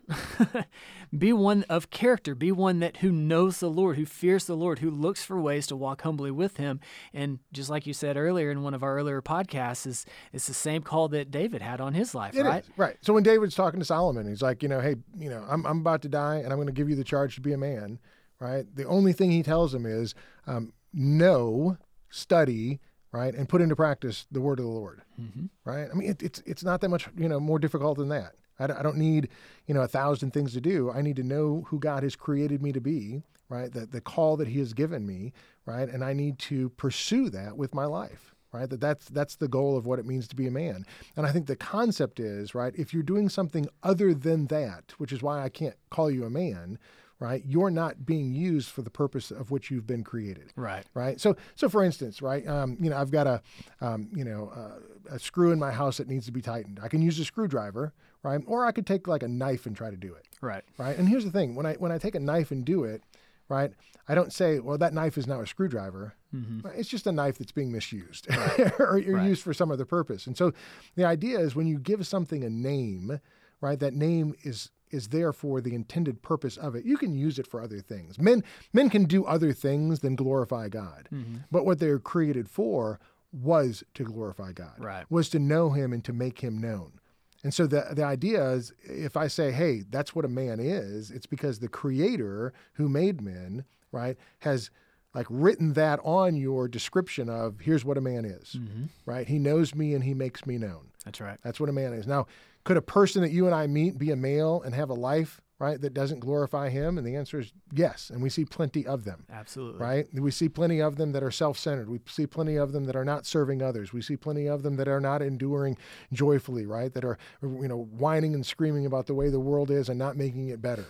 be 1.18 1.34
one 1.34 1.64
of 1.68 1.90
character. 1.90 2.34
Be 2.36 2.54
one 2.54 2.80
that 2.80 2.98
who 2.98 3.12
knows 3.12 3.60
the 3.60 3.70
Lord, 3.70 3.98
who 3.98 4.06
fears 4.06 4.46
the 4.46 4.56
Lord, 4.56 4.80
who 4.80 4.90
looks 4.90 5.24
for 5.26 5.40
ways 5.42 5.68
to 5.68 5.76
walk 5.76 6.04
humbly 6.04 6.32
with 6.32 6.56
Him. 6.56 6.80
And 7.14 7.40
just 7.52 7.70
like 7.70 7.86
you 7.86 7.92
said 7.94 8.16
earlier 8.16 8.50
in 8.50 8.64
one 8.64 8.74
of 8.74 8.82
our 8.84 8.96
earlier 8.96 9.22
podcasts, 9.22 9.86
is 9.86 10.06
it's 10.32 10.48
the 10.48 10.54
same 10.54 10.82
call 10.84 11.10
that 11.10 11.30
David 11.30 11.62
had 11.62 11.82
on 11.82 11.94
his 11.94 12.16
life, 12.16 12.34
It 12.34 12.44
right? 12.44 12.64
is, 12.64 12.70
right. 12.78 12.96
So 13.02 13.14
when 13.14 13.24
David's 13.24 13.56
talking 13.56 13.80
to 13.82 13.86
Solomon, 13.86 14.28
he's 14.28 14.42
like, 14.42 14.64
you 14.64 14.70
know, 14.70 14.80
hey, 14.80 14.96
you 15.18 15.30
know, 15.30 15.46
I'm, 15.50 15.66
I'm 15.66 15.80
about 15.80 16.02
to 16.04 16.10
die 16.10 16.38
and 16.38 16.48
I'm 16.54 16.58
going 16.58 16.68
to 16.68 16.74
give 16.74 16.90
you 16.90 16.96
the 16.96 17.04
charge 17.04 17.36
to 17.36 17.42
be 17.42 17.52
a 17.52 17.58
man, 17.58 18.00
right? 18.40 18.66
The 18.74 18.86
only 18.86 19.12
thing 19.12 19.32
he 19.32 19.44
tells 19.44 19.74
him 19.76 19.86
is 19.86 20.16
um, 20.46 20.72
know, 20.94 21.78
study, 22.10 22.80
right, 23.18 23.34
and 23.34 23.50
put 23.50 23.62
into 23.62 23.76
practice 23.76 24.26
the 24.32 24.42
word 24.42 24.60
of 24.60 24.66
the 24.66 24.72
Lord, 24.72 25.02
Mm-hmm. 25.22 25.46
right? 25.66 25.88
I 25.92 25.94
mean, 25.96 26.10
it, 26.12 26.22
it's 26.24 26.42
it's 26.46 26.64
not 26.64 26.82
that 26.82 26.90
much, 26.90 27.08
you 27.18 27.28
know, 27.30 27.40
more 27.40 27.60
difficult 27.60 27.98
than 27.98 28.10
that. 28.10 28.34
I, 28.60 28.68
don't- 28.68 28.78
I 28.80 28.84
don't 28.84 28.98
need, 28.98 29.30
you 29.68 29.74
know, 29.74 29.82
a 29.82 29.88
thousand 29.88 30.32
things 30.32 30.54
to 30.54 30.62
do. 30.62 30.92
I 30.92 31.02
need 31.02 31.16
to 31.18 31.24
know 31.24 31.66
who 31.68 31.80
God 31.80 32.04
has 32.04 32.16
created 32.16 32.62
me 32.62 32.72
to 32.72 32.82
be, 32.82 33.22
right? 33.50 33.72
That 33.72 33.92
the 33.92 34.02
call 34.02 34.38
that 34.38 34.48
He 34.48 34.60
has 34.60 34.74
given 34.74 35.06
me, 35.06 35.32
right? 35.66 35.88
And 35.90 36.04
I 36.04 36.14
need 36.14 36.40
to 36.50 36.70
pursue 36.70 37.30
that 37.32 37.56
with 37.58 37.74
my 37.76 37.86
life, 37.86 38.34
right? 38.52 38.70
That 38.70 38.80
that's 38.82 39.06
that's 39.10 39.36
the 39.36 39.48
goal 39.48 39.78
of 39.78 39.86
what 39.86 40.00
it 40.00 40.06
means 40.06 40.28
to 40.30 40.36
be 40.36 40.48
a 40.48 40.52
man. 40.52 40.86
And 41.16 41.26
I 41.28 41.32
think 41.32 41.46
the 41.48 41.56
concept 41.56 42.20
is, 42.20 42.56
right, 42.56 42.74
if 42.76 42.94
you're 42.94 43.04
doing 43.04 43.30
something 43.30 43.68
other 43.84 44.14
than 44.14 44.48
that, 44.48 44.94
which 44.98 45.12
is 45.12 45.22
why 45.22 45.44
I 45.44 45.50
can't 45.50 45.76
call 45.92 46.10
you 46.10 46.26
a 46.26 46.30
man, 46.30 46.80
right? 47.20 47.44
You're 47.46 47.72
not 47.72 48.06
being 48.06 48.34
used 48.34 48.70
for 48.70 48.82
the 48.82 48.90
purpose 48.90 49.32
of 49.32 49.50
which 49.52 49.72
you've 49.72 49.88
been 49.88 50.04
created 50.04 50.54
Right. 50.56 50.86
right? 50.94 51.20
So, 51.20 51.36
so 51.56 51.68
for 51.70 51.84
instance, 51.84 52.22
right, 52.22 52.48
um, 52.48 52.78
you 52.80 52.90
know, 52.90 52.98
I've 52.98 53.12
got 53.12 53.26
a, 53.28 53.42
um, 53.82 54.10
you 54.14 54.24
know, 54.24 54.52
uh, 54.56 55.16
a 55.16 55.20
screw 55.20 55.52
in 55.52 55.60
my 55.60 55.72
house 55.72 55.98
that 55.98 56.08
needs 56.08 56.26
to 56.28 56.32
be 56.32 56.42
tightened. 56.42 56.80
I 56.82 56.88
can 56.90 57.02
use 57.02 57.18
a 57.20 57.26
screwdriver, 57.26 57.94
right, 58.24 58.42
or 58.46 58.66
I 58.66 58.72
could 58.72 58.86
take 58.86 59.08
like 59.08 59.24
a 59.24 59.28
knife 59.28 59.66
and 59.66 59.76
try 59.76 59.90
to 59.90 59.98
do 59.98 60.14
it, 60.14 60.26
Right. 60.42 60.64
right? 60.78 60.98
And 60.98 61.08
here's 61.10 61.26
the 61.26 61.32
thing: 61.32 61.56
when 61.56 61.66
I 61.66 61.74
when 61.76 61.92
I 61.92 61.98
take 61.98 62.16
a 62.16 62.20
knife 62.20 62.52
and 62.52 62.64
do 62.66 62.84
it, 62.84 63.02
right, 63.50 63.72
I 64.08 64.14
don't 64.16 64.32
say, 64.34 64.60
well, 64.60 64.78
that 64.78 64.94
knife 64.94 65.18
is 65.18 65.26
now 65.28 65.42
a 65.42 65.48
screwdriver. 65.48 66.14
Mm-hmm. 66.36 66.68
It's 66.76 66.90
just 66.90 67.08
a 67.08 67.12
knife 67.12 67.38
that's 67.38 67.54
being 67.54 67.72
misused 67.72 68.28
or, 68.80 68.98
or 68.98 69.00
Right. 69.00 69.26
used 69.28 69.42
for 69.44 69.54
some 69.54 69.72
other 69.72 69.86
purpose. 69.86 70.28
And 70.28 70.38
so, 70.38 70.52
the 70.96 71.06
idea 71.06 71.40
is 71.40 71.56
when 71.56 71.68
you 71.68 71.80
give 71.80 72.06
something 72.06 72.44
a 72.44 72.50
name, 72.50 73.20
right, 73.62 73.80
that 73.80 73.94
name 73.94 74.36
is 74.44 74.70
is 74.92 75.10
there 75.10 75.34
for 75.34 75.62
the 75.62 75.76
intended 75.76 76.22
purpose 76.22 76.58
of 76.58 76.76
it. 76.76 76.86
You 76.86 76.98
can 76.98 77.16
use 77.16 77.40
it 77.40 77.48
for 77.48 77.62
other 77.62 77.80
things. 77.80 78.20
Men 78.20 78.44
men 78.74 78.90
can 78.90 79.06
do 79.06 79.26
other 79.26 79.54
things 79.54 80.00
than 80.00 80.16
glorify 80.16 80.70
God. 80.70 81.10
Mm-hmm. 81.14 81.38
But 81.52 81.66
what 81.66 81.80
they're 81.80 82.00
created 82.00 82.50
for 82.50 83.00
was 83.32 83.84
to 83.94 84.04
glorify 84.04 84.54
God. 84.54 84.80
Right. 84.80 85.06
Was 85.10 85.30
to 85.30 85.40
know 85.40 85.72
him 85.72 85.94
and 85.94 86.04
to 86.06 86.14
make 86.14 86.40
him 86.40 86.58
known. 86.58 87.00
And 87.44 87.54
so 87.54 87.68
the 87.68 87.88
the 87.92 88.04
idea 88.04 88.52
is 88.52 88.74
if 88.84 89.16
I 89.16 89.28
say, 89.28 89.52
hey, 89.52 89.84
that's 89.90 90.16
what 90.16 90.26
a 90.26 90.30
man 90.30 90.60
is, 90.60 91.12
it's 91.12 91.28
because 91.28 91.60
the 91.60 91.68
creator 91.68 92.54
who 92.74 92.90
made 92.90 93.22
men, 93.22 93.66
right, 93.92 94.18
has 94.40 94.70
like 95.14 95.28
written 95.30 95.74
that 95.74 96.00
on 96.04 96.36
your 96.36 96.68
description 96.68 97.30
of 97.30 97.62
here's 97.62 97.86
what 97.86 97.98
a 97.98 98.02
man 98.02 98.26
is. 98.26 98.56
Mm-hmm. 98.58 98.86
Right? 99.06 99.28
He 99.28 99.40
knows 99.40 99.76
me 99.76 99.94
and 99.94 100.04
he 100.04 100.14
makes 100.14 100.46
me 100.46 100.58
known. 100.58 100.92
That's 101.06 101.22
right. 101.22 101.38
That's 101.44 101.60
what 101.60 101.70
a 101.70 101.74
man 101.74 101.94
is. 101.94 102.06
Now, 102.06 102.28
could 102.68 102.76
a 102.76 102.82
person 102.82 103.22
that 103.22 103.32
you 103.32 103.46
and 103.46 103.56
I 103.56 103.66
meet 103.66 103.98
be 103.98 104.12
a 104.12 104.16
male 104.18 104.62
and 104.62 104.76
have 104.76 104.90
a 104.90 104.94
life, 104.94 105.40
right, 105.58 105.80
that 105.80 105.94
doesn't 105.94 106.20
glorify 106.20 106.68
him? 106.68 106.98
And 106.98 107.08
the 107.08 107.16
answer 107.16 107.40
is 107.40 107.54
yes. 107.72 108.10
And 108.10 108.22
we 108.22 108.30
see 108.30 108.44
plenty 108.44 108.86
of 108.86 109.06
them, 109.06 109.24
Absolutely. 109.32 109.80
right? 109.80 110.06
We 110.14 110.32
see 110.32 110.50
plenty 110.50 110.82
of 110.82 110.98
them 110.98 111.14
that 111.14 111.24
are 111.24 111.32
self 111.32 111.58
centered. 111.58 111.90
We 111.90 112.02
see 112.08 112.28
plenty 112.28 112.58
of 112.58 112.74
them 112.74 112.84
that 112.84 112.98
are 112.98 113.06
not 113.06 113.26
serving 113.26 113.62
others. 113.62 113.94
We 113.94 114.02
see 114.02 114.18
plenty 114.18 114.48
of 114.48 114.64
them 114.64 114.76
that 114.76 114.90
are 114.90 115.00
not 115.00 115.22
enduring 115.22 115.78
joyfully, 116.12 116.66
right? 116.66 116.94
That 116.94 117.06
are, 117.06 117.18
you 117.42 117.70
know, 117.70 117.88
whining 117.98 118.36
and 118.36 118.46
screaming 118.46 118.86
about 118.86 119.08
the 119.08 119.14
way 119.14 119.30
the 119.30 119.40
world 119.40 119.72
is 119.72 119.88
and 119.88 119.98
not 119.98 120.18
making 120.18 120.50
it 120.50 120.62
better. 120.62 120.88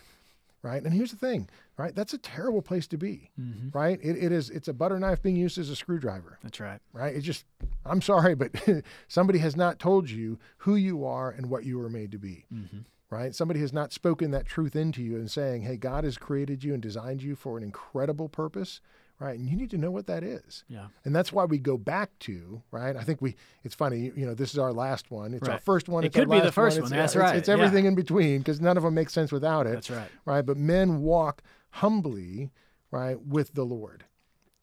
Right. 0.68 0.84
And 0.84 0.94
here's 0.94 1.12
the 1.12 1.18
thing, 1.18 1.48
right? 1.78 1.96
That's 1.96 2.14
a 2.14 2.18
terrible 2.18 2.62
place 2.62 2.88
to 2.88 2.98
be, 2.98 3.32
Mm-hmm. 3.40 3.70
right? 3.78 4.00
It, 4.04 4.18
it 4.26 4.32
is, 4.32 4.50
it's 4.50 4.68
a 4.68 4.74
butter 4.74 5.00
knife 5.00 5.22
being 5.22 5.36
used 5.38 5.58
as 5.58 5.70
a 5.70 5.76
screwdriver 5.76 6.38
That's 6.44 6.60
right. 6.60 6.80
right? 6.94 7.16
It 7.16 7.22
just, 7.22 7.46
I'm 7.86 8.02
sorry, 8.02 8.36
but 8.36 8.52
somebody 9.08 9.40
has 9.40 9.56
not 9.56 9.80
told 9.80 10.10
you 10.10 10.40
who 10.60 10.76
you 10.76 11.06
are 11.06 11.30
and 11.32 11.50
what 11.50 11.64
you 11.64 11.78
were 11.78 11.90
made 11.90 12.12
to 12.12 12.18
be, 12.18 12.46
Mm-hmm. 12.54 12.80
right? 13.10 13.34
Somebody 13.34 13.62
has 13.62 13.72
not 13.72 13.94
spoken 13.94 14.32
that 14.32 14.46
truth 14.46 14.76
into 14.76 15.02
you 15.02 15.16
and 15.16 15.32
saying, 15.32 15.62
hey, 15.62 15.78
God 15.78 16.04
has 16.04 16.18
created 16.18 16.64
you 16.64 16.74
and 16.74 16.82
designed 16.84 17.22
you 17.24 17.36
for 17.36 17.58
an 17.58 17.64
incredible 17.64 18.28
purpose, 18.28 18.82
right? 19.20 19.38
And 19.38 19.50
you 19.50 19.56
need 19.58 19.72
to 19.72 19.78
know 19.78 19.90
what 19.92 20.08
that 20.08 20.24
is. 20.24 20.64
Yeah. 20.68 20.88
And 21.06 21.16
that's 21.16 21.32
why 21.34 21.46
we 21.46 21.58
go 21.58 21.78
back 21.78 22.12
to, 22.20 22.62
right? 22.72 22.96
I 22.96 23.02
think 23.04 23.22
we, 23.22 23.36
it's 23.64 23.74
funny, 23.76 24.00
you, 24.00 24.14
you 24.16 24.26
know, 24.26 24.34
this 24.34 24.52
is 24.54 24.60
our 24.60 24.72
last 24.74 25.10
one. 25.12 25.34
It's 25.34 25.48
our 25.50 25.60
first 25.60 25.90
one. 25.90 26.04
It 26.04 26.08
it's 26.08 26.16
could 26.16 26.30
be 26.30 26.40
the 26.40 26.52
first 26.52 26.78
It's- 26.78 26.90
one. 26.92 26.98
That's 26.98 27.16
yeah, 27.16 27.20
it's- 27.22 27.32
right. 27.32 27.38
It's, 27.38 27.48
Yeah. 27.48 27.54
everything 27.56 27.86
in 27.86 27.96
between 27.96 28.40
because 28.40 28.62
none 28.62 28.78
of 28.78 28.84
them 28.84 28.94
make 28.94 29.10
sense 29.10 29.32
without 29.32 29.66
it 29.68 29.74
That's 29.74 29.90
right. 29.90 30.10
right? 30.26 30.46
But 30.46 30.58
men 30.58 31.02
walk 31.02 31.42
humbly, 31.72 32.52
right, 32.92 33.20
with 33.26 33.54
the 33.54 33.64
Lord, 33.66 34.06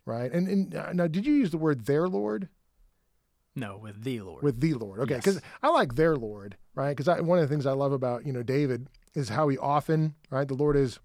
right? 0.06 0.32
And, 0.32 0.48
and 0.48 0.74
uh, 0.74 0.92
now, 0.92 1.06
did 1.06 1.26
you 1.26 1.34
use 1.34 1.50
the 1.50 1.58
word 1.58 1.86
their 1.86 2.08
Lord? 2.08 2.48
No, 3.56 3.78
with 3.78 4.02
the 4.02 4.20
Lord. 4.20 4.42
With 4.42 4.60
the 4.60 4.74
Lord, 4.74 5.00
okay? 5.00 5.14
Yes. 5.16 5.24
Because 5.24 5.40
I 5.62 5.68
like 5.68 5.94
their 5.94 6.16
Lord, 6.16 6.56
right? 6.74 6.96
Because 6.96 7.22
one 7.22 7.38
of 7.38 7.48
the 7.48 7.52
things 7.52 7.66
I 7.66 7.72
love 7.72 7.92
about 7.92 8.26
you 8.26 8.32
know 8.32 8.42
David 8.42 8.88
is 9.14 9.28
how 9.28 9.46
he 9.48 9.56
often, 9.58 10.14
right, 10.30 10.48
the 10.48 10.54
Lord 10.54 10.76
is 10.76 10.98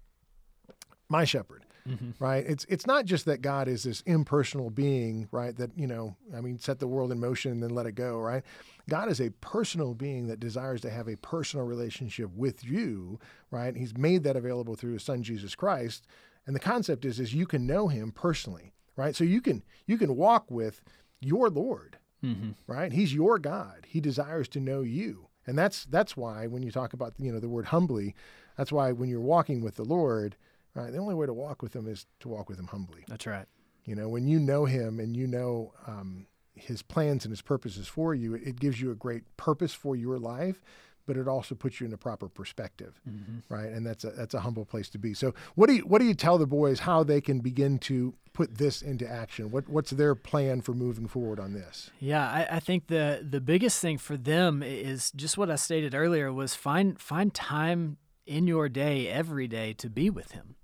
my 1.08 1.24
shepherd, 1.24 1.64
Mhm. 1.88 2.14
right? 2.18 2.44
It's 2.46 2.64
it's 2.68 2.86
not 2.86 3.04
just 3.04 3.24
that 3.26 3.42
God 3.42 3.68
is 3.68 3.82
this 3.84 4.02
impersonal 4.06 4.70
being, 4.70 5.28
right? 5.32 5.56
That 5.56 5.70
you 5.76 5.86
know, 5.86 6.16
I 6.36 6.40
mean, 6.40 6.58
set 6.58 6.78
the 6.78 6.86
world 6.86 7.10
in 7.12 7.20
motion 7.20 7.52
and 7.52 7.62
then 7.62 7.70
let 7.70 7.86
it 7.86 7.94
go, 7.94 8.18
right? 8.20 8.42
God 8.88 9.08
is 9.10 9.20
a 9.20 9.30
personal 9.30 9.94
being 9.94 10.26
that 10.28 10.40
desires 10.40 10.80
to 10.82 10.90
have 10.90 11.08
a 11.08 11.16
personal 11.16 11.64
relationship 11.66 12.30
with 12.34 12.64
you, 12.64 13.18
right? 13.50 13.76
He's 13.76 13.96
made 13.96 14.24
that 14.24 14.36
available 14.36 14.74
through 14.74 14.94
His 14.94 15.02
Son 15.02 15.22
Jesus 15.22 15.54
Christ, 15.54 16.06
and 16.46 16.54
the 16.56 16.60
concept 16.60 17.04
is 17.04 17.20
is 17.20 17.34
you 17.34 17.46
can 17.46 17.66
know 17.66 17.88
Him 17.88 18.12
personally, 18.12 18.72
right? 18.96 19.14
So 19.16 19.24
you 19.24 19.40
can 19.40 19.62
you 19.86 19.96
can 19.98 20.16
walk 20.16 20.50
with 20.50 20.82
your 21.20 21.48
Lord, 21.50 21.98
Mm-hmm. 22.24 22.50
right? 22.66 22.92
He's 22.92 23.14
your 23.14 23.38
God. 23.38 23.86
He 23.88 23.98
desires 24.00 24.46
to 24.48 24.60
know 24.60 24.82
you. 24.82 25.28
And 25.46 25.56
that's 25.58 25.86
that's 25.86 26.16
why 26.18 26.46
when 26.46 26.62
you 26.62 26.70
talk 26.70 26.92
about 26.92 27.14
you 27.18 27.32
know 27.32 27.40
the 27.40 27.48
word 27.48 27.66
humbly, 27.66 28.14
that's 28.58 28.70
why 28.70 28.92
when 28.92 29.08
you're 29.08 29.20
walking 29.20 29.62
with 29.62 29.76
the 29.76 29.84
Lord, 29.84 30.36
right, 30.74 30.92
the 30.92 30.98
only 30.98 31.14
way 31.14 31.26
to 31.26 31.32
walk 31.34 31.62
with 31.62 31.74
him 31.74 31.86
is 31.86 32.06
to 32.20 32.28
walk 32.28 32.48
with 32.48 32.58
him 32.58 32.66
humbly. 32.68 33.04
That's 33.08 33.26
right. 33.26 33.46
You 33.84 33.94
know, 33.94 34.08
when 34.08 34.26
you 34.28 34.38
know 34.38 34.64
him 34.66 35.00
and 35.00 35.16
you 35.16 35.26
know 35.26 35.72
um, 35.86 36.26
his 36.54 36.82
plans 36.82 37.24
and 37.24 37.32
his 37.32 37.42
purposes 37.42 37.88
for 37.88 38.14
you, 38.14 38.34
it, 38.34 38.42
it 38.46 38.60
gives 38.60 38.80
you 38.80 38.90
a 38.90 38.94
great 38.94 39.24
purpose 39.36 39.72
for 39.72 39.96
your 39.96 40.18
life, 40.18 40.60
but 41.06 41.16
it 41.16 41.26
also 41.26 41.54
puts 41.54 41.80
you 41.80 41.86
in 41.86 41.92
a 41.92 41.96
proper 41.96 42.28
perspective, 42.28 43.00
Mm-hmm. 43.08 43.52
right? 43.52 43.70
And 43.72 43.84
that's 43.86 44.04
a 44.04 44.10
that's 44.10 44.34
a 44.34 44.40
humble 44.40 44.64
place 44.64 44.88
to 44.90 44.98
be. 44.98 45.14
So, 45.14 45.34
what 45.54 45.68
do 45.68 45.74
you 45.76 45.82
what 45.82 45.98
do 46.00 46.04
you 46.04 46.14
tell 46.14 46.38
the 46.38 46.46
boys 46.46 46.80
how 46.80 47.02
they 47.02 47.20
can 47.20 47.40
begin 47.40 47.78
to 47.80 48.14
put 48.32 48.58
this 48.58 48.80
into 48.82 49.10
action? 49.10 49.50
What 49.50 49.68
what's 49.68 49.90
their 49.90 50.14
plan 50.14 50.60
for 50.60 50.72
moving 50.74 51.08
forward 51.08 51.40
on 51.40 51.52
this? 51.54 51.90
Yeah, 51.98 52.28
I, 52.30 52.56
I 52.56 52.60
think 52.60 52.86
the 52.88 53.26
the 53.28 53.40
biggest 53.40 53.80
thing 53.80 53.98
for 53.98 54.16
them 54.16 54.62
is 54.62 55.10
just 55.16 55.36
what 55.38 55.50
I 55.50 55.56
stated 55.56 55.94
earlier 55.94 56.32
was 56.32 56.54
find 56.54 57.00
find 57.00 57.32
time 57.34 57.96
in 58.26 58.46
your 58.46 58.68
day 58.68 59.08
every 59.08 59.48
day 59.48 59.72
to 59.72 59.90
be 59.90 60.10
with 60.10 60.30
him, 60.32 60.54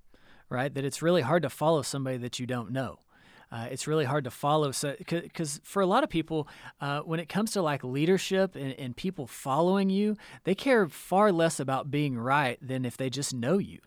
right? 0.49 0.73
That 0.73 0.85
it's 0.85 1.01
really 1.01 1.21
hard 1.21 1.43
to 1.43 1.49
follow 1.49 1.81
somebody 1.81 2.17
that 2.17 2.39
you 2.39 2.45
don't 2.45 2.71
know. 2.71 2.99
Uh, 3.49 3.67
it's 3.71 3.87
really 3.87 4.03
hard 4.05 4.25
to 4.25 4.31
follow. 4.31 4.71
So, 4.71 4.95
because 4.97 5.61
for 5.63 5.81
a 5.81 5.85
lot 5.85 6.03
of 6.03 6.09
people, 6.09 6.47
uh, 6.81 6.99
when 7.01 7.19
it 7.19 7.29
comes 7.29 7.51
to 7.51 7.61
like 7.61 7.83
leadership 7.83 8.55
and, 8.55 8.73
and 8.73 8.95
people 8.95 9.25
following 9.25 9.89
you, 9.89 10.17
they 10.43 10.53
care 10.53 10.87
far 10.89 11.31
less 11.31 11.59
about 11.59 11.89
being 11.89 12.17
right 12.17 12.57
than 12.61 12.83
if 12.83 12.97
they 12.97 13.09
just 13.09 13.33
know 13.33 13.57
you. 13.57 13.79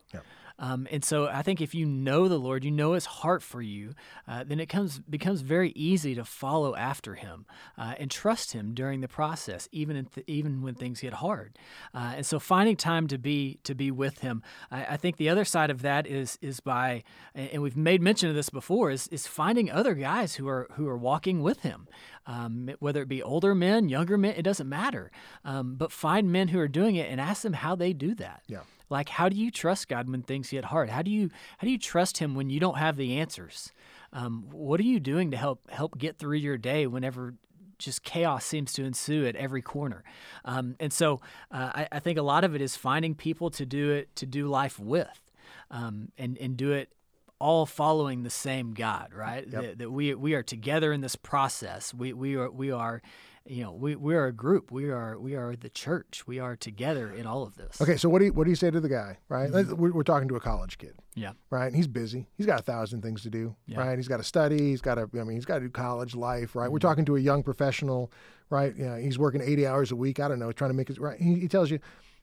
Um, 0.61 0.87
and 0.91 1.03
so 1.03 1.27
I 1.27 1.41
think 1.41 1.59
if 1.59 1.73
you 1.73 1.85
know 1.87 2.27
the 2.27 2.37
Lord, 2.37 2.63
you 2.63 2.69
know 2.71 2.93
His 2.93 3.05
heart 3.05 3.41
for 3.41 3.61
you, 3.61 3.93
uh, 4.27 4.43
then 4.45 4.59
it 4.59 4.67
comes 4.67 4.99
becomes 4.99 5.41
very 5.41 5.71
easy 5.71 6.13
to 6.15 6.23
follow 6.23 6.75
after 6.75 7.15
Him 7.15 7.45
uh, 7.77 7.95
and 7.97 8.11
trust 8.11 8.53
Him 8.53 8.73
during 8.75 9.01
the 9.01 9.07
process, 9.07 9.67
even 9.71 10.05
th- 10.05 10.25
even 10.27 10.61
when 10.61 10.75
things 10.75 11.01
get 11.01 11.13
hard. 11.13 11.57
Uh, 11.93 12.13
and 12.17 12.25
so 12.25 12.39
finding 12.39 12.77
time 12.77 13.07
to 13.07 13.17
be 13.17 13.59
to 13.63 13.73
be 13.73 13.89
with 13.89 14.19
Him, 14.19 14.43
I, 14.69 14.85
I 14.85 14.97
think 14.97 15.17
the 15.17 15.29
other 15.29 15.45
side 15.45 15.71
of 15.71 15.81
that 15.81 16.05
is 16.05 16.37
is 16.41 16.59
by, 16.59 17.03
and 17.33 17.63
we've 17.63 17.75
made 17.75 18.01
mention 18.01 18.29
of 18.29 18.35
this 18.35 18.51
before, 18.51 18.91
is 18.91 19.07
is 19.07 19.25
finding 19.25 19.71
other 19.71 19.95
guys 19.95 20.35
who 20.35 20.47
are 20.47 20.67
who 20.73 20.87
are 20.87 20.97
walking 20.97 21.41
with 21.41 21.61
Him. 21.61 21.87
Um, 22.27 22.69
whether 22.77 23.01
it 23.01 23.07
be 23.07 23.23
older 23.23 23.55
men, 23.55 23.89
younger 23.89 24.15
men, 24.15 24.35
it 24.37 24.43
doesn't 24.43 24.69
matter. 24.69 25.11
Um, 25.43 25.73
but 25.75 25.91
find 25.91 26.31
men 26.31 26.49
who 26.49 26.59
are 26.59 26.67
doing 26.67 26.95
it 26.95 27.09
and 27.09 27.19
ask 27.19 27.41
them 27.41 27.53
how 27.53 27.75
they 27.75 27.93
do 27.93 28.13
that. 28.13 28.43
Yeah. 28.47 28.59
Like 28.91 29.09
how 29.09 29.29
do 29.29 29.37
you 29.37 29.49
trust 29.49 29.87
God 29.87 30.09
when 30.09 30.21
things 30.21 30.49
get 30.49 30.65
hard? 30.65 30.89
How 30.89 31.01
do 31.01 31.09
you 31.09 31.29
how 31.57 31.65
do 31.65 31.71
you 31.71 31.79
trust 31.79 32.17
him 32.17 32.35
when 32.35 32.49
you 32.49 32.59
don't 32.59 32.77
have 32.77 32.97
the 32.97 33.17
answers? 33.17 33.71
Um, 34.13 34.47
what 34.51 34.79
are 34.79 34.83
you 34.83 34.99
doing 34.99 35.31
to 35.31 35.37
help 35.37 35.69
help 35.71 35.97
get 35.97 36.17
through 36.17 36.37
your 36.37 36.57
day 36.57 36.85
whenever 36.85 37.35
just 37.79 38.03
chaos 38.03 38.45
seems 38.45 38.73
to 38.73 38.83
ensue 38.83 39.25
at 39.25 39.35
every 39.35 39.61
corner? 39.61 40.03
Um, 40.43 40.75
and 40.79 40.91
so 40.91 41.21
uh, 41.51 41.71
I, 41.73 41.87
I 41.93 41.99
think 41.99 42.19
a 42.19 42.21
lot 42.21 42.43
of 42.43 42.53
it 42.53 42.61
is 42.61 42.75
finding 42.75 43.15
people 43.15 43.49
to 43.51 43.65
do 43.65 43.91
it 43.91 44.13
to 44.17 44.25
do 44.25 44.47
life 44.47 44.77
with, 44.77 45.31
um, 45.71 46.11
and 46.17 46.37
and 46.37 46.57
do 46.57 46.73
it 46.73 46.91
all 47.39 47.65
following 47.65 48.21
the 48.21 48.29
same 48.29 48.73
God, 48.73 49.13
right? 49.15 49.47
Yep. 49.47 49.61
That, 49.61 49.77
that 49.79 49.91
we 49.91 50.13
we 50.13 50.33
are 50.35 50.43
together 50.43 50.91
in 50.91 51.01
this 51.01 51.15
process. 51.15 51.93
We 51.93 52.11
we 52.13 52.35
are 52.35 52.51
we 52.51 52.71
are 52.71 53.01
you 53.45 53.63
know, 53.63 53.71
we, 53.71 53.95
we 53.95 54.15
are 54.15 54.27
a 54.27 54.31
group. 54.31 54.71
We 54.71 54.89
are 54.89 55.17
we 55.17 55.35
are 55.35 55.55
the 55.55 55.69
church. 55.69 56.23
We 56.27 56.39
are 56.39 56.55
together 56.55 57.11
in 57.11 57.25
all 57.25 57.43
of 57.43 57.55
this. 57.55 57.81
Okay, 57.81 57.97
so 57.97 58.07
what 58.07 58.19
do 58.19 58.25
you 58.25 58.33
what 58.33 58.43
do 58.43 58.49
you 58.49 58.55
say 58.55 58.69
to 58.69 58.79
the 58.79 58.89
guy? 58.89 59.17
Right, 59.29 59.49
mm-hmm. 59.49 59.75
we're, 59.75 59.91
we're, 59.91 60.03
talking 60.03 60.27
to 60.27 60.35
a 60.35 60.39
college 60.39 60.77
kid. 60.77 60.93
Yeah. 61.15 61.31
Right, 61.49 61.65
and 61.65 61.75
he's 61.75 61.87
busy. 61.87 62.27
He's 62.37 62.45
got 62.45 62.59
a 62.59 62.63
thousand 62.63 63.01
things 63.01 63.23
to 63.23 63.29
do. 63.29 63.55
Yeah. 63.65 63.79
Right, 63.79 63.97
he's 63.97 64.07
got 64.07 64.17
to 64.17 64.23
study. 64.23 64.69
He's 64.69 64.81
got 64.81 64.95
to. 64.95 65.09
I 65.19 65.23
mean, 65.23 65.35
he's 65.35 65.45
got 65.45 65.55
to 65.55 65.61
do 65.61 65.69
college 65.69 66.15
life. 66.15 66.55
Right, 66.55 66.65
mm-hmm. 66.65 66.73
we're 66.73 66.79
talking 66.79 67.05
to 67.05 67.15
a 67.15 67.19
young 67.19 67.41
professional. 67.41 68.11
Right, 68.49 68.75
yeah, 68.77 68.99
he's 68.99 69.17
working 69.17 69.41
eighty 69.41 69.65
hours 69.65 69.91
a 69.91 69.95
week. 69.95 70.19
I 70.19 70.27
don't 70.27 70.39
know, 70.39 70.51
trying 70.51 70.71
to 70.71 70.75
make 70.75 70.89
it 70.89 70.99
right. 70.99 71.19
He, 71.19 71.39
he 71.39 71.47
tells 71.47 71.71
you, 71.71 71.79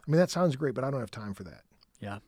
I 0.06 0.10
mean, 0.10 0.18
that 0.18 0.30
sounds 0.30 0.56
great, 0.56 0.74
but 0.74 0.84
I 0.84 0.90
don't 0.90 1.00
have 1.00 1.10
time 1.10 1.34
for 1.34 1.44
that. 1.44 1.62
Yeah. 2.00 2.18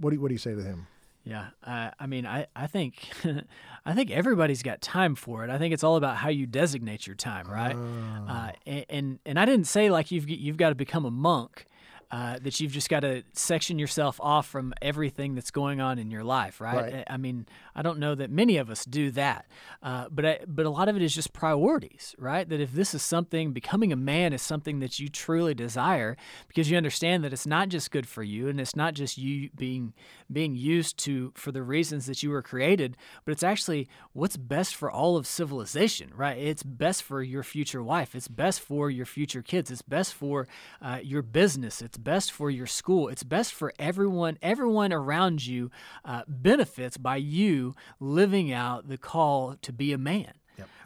What 0.00 0.10
do 0.10 0.16
you, 0.16 0.20
what 0.20 0.28
do 0.28 0.34
you 0.34 0.38
say 0.38 0.54
to 0.54 0.62
him? 0.62 0.86
Yeah, 1.28 1.48
uh, 1.62 1.90
I 2.00 2.06
mean, 2.06 2.24
I 2.24 2.46
I 2.56 2.66
think 2.66 2.96
I 3.84 3.92
think 3.92 4.10
everybody's 4.10 4.62
got 4.62 4.80
time 4.80 5.14
for 5.14 5.44
it. 5.44 5.50
I 5.50 5.58
think 5.58 5.74
it's 5.74 5.84
all 5.84 5.96
about 5.96 6.16
how 6.16 6.30
you 6.30 6.46
designate 6.46 7.06
your 7.06 7.16
time, 7.16 7.46
right? 7.46 7.76
Uh, 7.76 8.24
ah. 8.28 8.52
and, 8.66 8.86
and, 8.88 9.18
and 9.26 9.38
I 9.38 9.44
didn't 9.44 9.66
say 9.66 9.90
like 9.90 10.10
you've 10.10 10.26
you've 10.26 10.56
got 10.56 10.70
to 10.70 10.74
become 10.74 11.04
a 11.04 11.10
monk 11.10 11.66
uh, 12.10 12.38
that 12.38 12.58
you've 12.58 12.72
just 12.72 12.88
got 12.88 13.00
to 13.00 13.22
section 13.34 13.78
yourself 13.78 14.18
off 14.22 14.46
from 14.46 14.72
everything 14.80 15.34
that's 15.34 15.50
going 15.50 15.78
on 15.80 15.98
in 15.98 16.10
your 16.10 16.24
life, 16.24 16.58
right? 16.58 16.92
right. 16.94 17.04
I 17.08 17.18
mean, 17.18 17.46
I 17.74 17.82
don't 17.82 17.98
know 17.98 18.14
that 18.14 18.30
many 18.30 18.56
of 18.56 18.70
us 18.70 18.86
do 18.86 19.10
that, 19.10 19.46
uh, 19.82 20.06
but 20.10 20.24
I, 20.24 20.40
but 20.46 20.64
a 20.64 20.70
lot 20.70 20.88
of 20.88 20.96
it 20.96 21.02
is 21.02 21.14
just 21.14 21.34
priorities, 21.34 22.14
right? 22.18 22.48
That 22.48 22.60
if 22.60 22.72
this 22.72 22.94
is 22.94 23.02
something, 23.02 23.52
becoming 23.52 23.92
a 23.92 23.96
man 23.96 24.32
is 24.32 24.40
something 24.40 24.80
that 24.80 24.98
you 24.98 25.08
truly 25.10 25.52
desire, 25.52 26.16
because 26.46 26.70
you 26.70 26.78
understand 26.78 27.24
that 27.24 27.32
it's 27.34 27.46
not 27.46 27.68
just 27.68 27.90
good 27.90 28.08
for 28.08 28.22
you, 28.22 28.48
and 28.48 28.58
it's 28.58 28.74
not 28.74 28.94
just 28.94 29.18
you 29.18 29.50
being 29.54 29.92
being 30.32 30.54
used 30.54 30.98
to 30.98 31.32
for 31.34 31.52
the 31.52 31.62
reasons 31.62 32.06
that 32.06 32.22
you 32.22 32.30
were 32.30 32.42
created, 32.42 32.96
but 33.24 33.32
it's 33.32 33.42
actually 33.42 33.86
what's 34.12 34.36
best 34.36 34.74
for 34.74 34.90
all 34.90 35.16
of 35.16 35.26
civilization, 35.26 36.10
right? 36.14 36.38
It's 36.38 36.62
best 36.62 37.02
for 37.02 37.22
your 37.22 37.42
future 37.42 37.82
wife, 37.82 38.14
it's 38.14 38.28
best 38.28 38.60
for 38.60 38.88
your 38.88 39.06
future 39.06 39.42
kids, 39.42 39.70
it's 39.70 39.82
best 39.82 40.14
for 40.14 40.48
uh, 40.80 41.00
your 41.02 41.22
business, 41.22 41.82
it's 41.82 41.97
best 41.98 42.32
for 42.32 42.50
your 42.50 42.66
school, 42.66 43.08
it's 43.08 43.22
best 43.22 43.52
for 43.52 43.72
everyone. 43.78 44.38
Everyone 44.40 44.92
around 44.92 45.46
you 45.46 45.70
uh, 46.04 46.22
benefits 46.26 46.96
by 46.96 47.16
you 47.16 47.74
living 48.00 48.52
out 48.52 48.88
the 48.88 48.98
call 48.98 49.56
to 49.62 49.72
be 49.72 49.92
a 49.92 49.98
man 49.98 50.32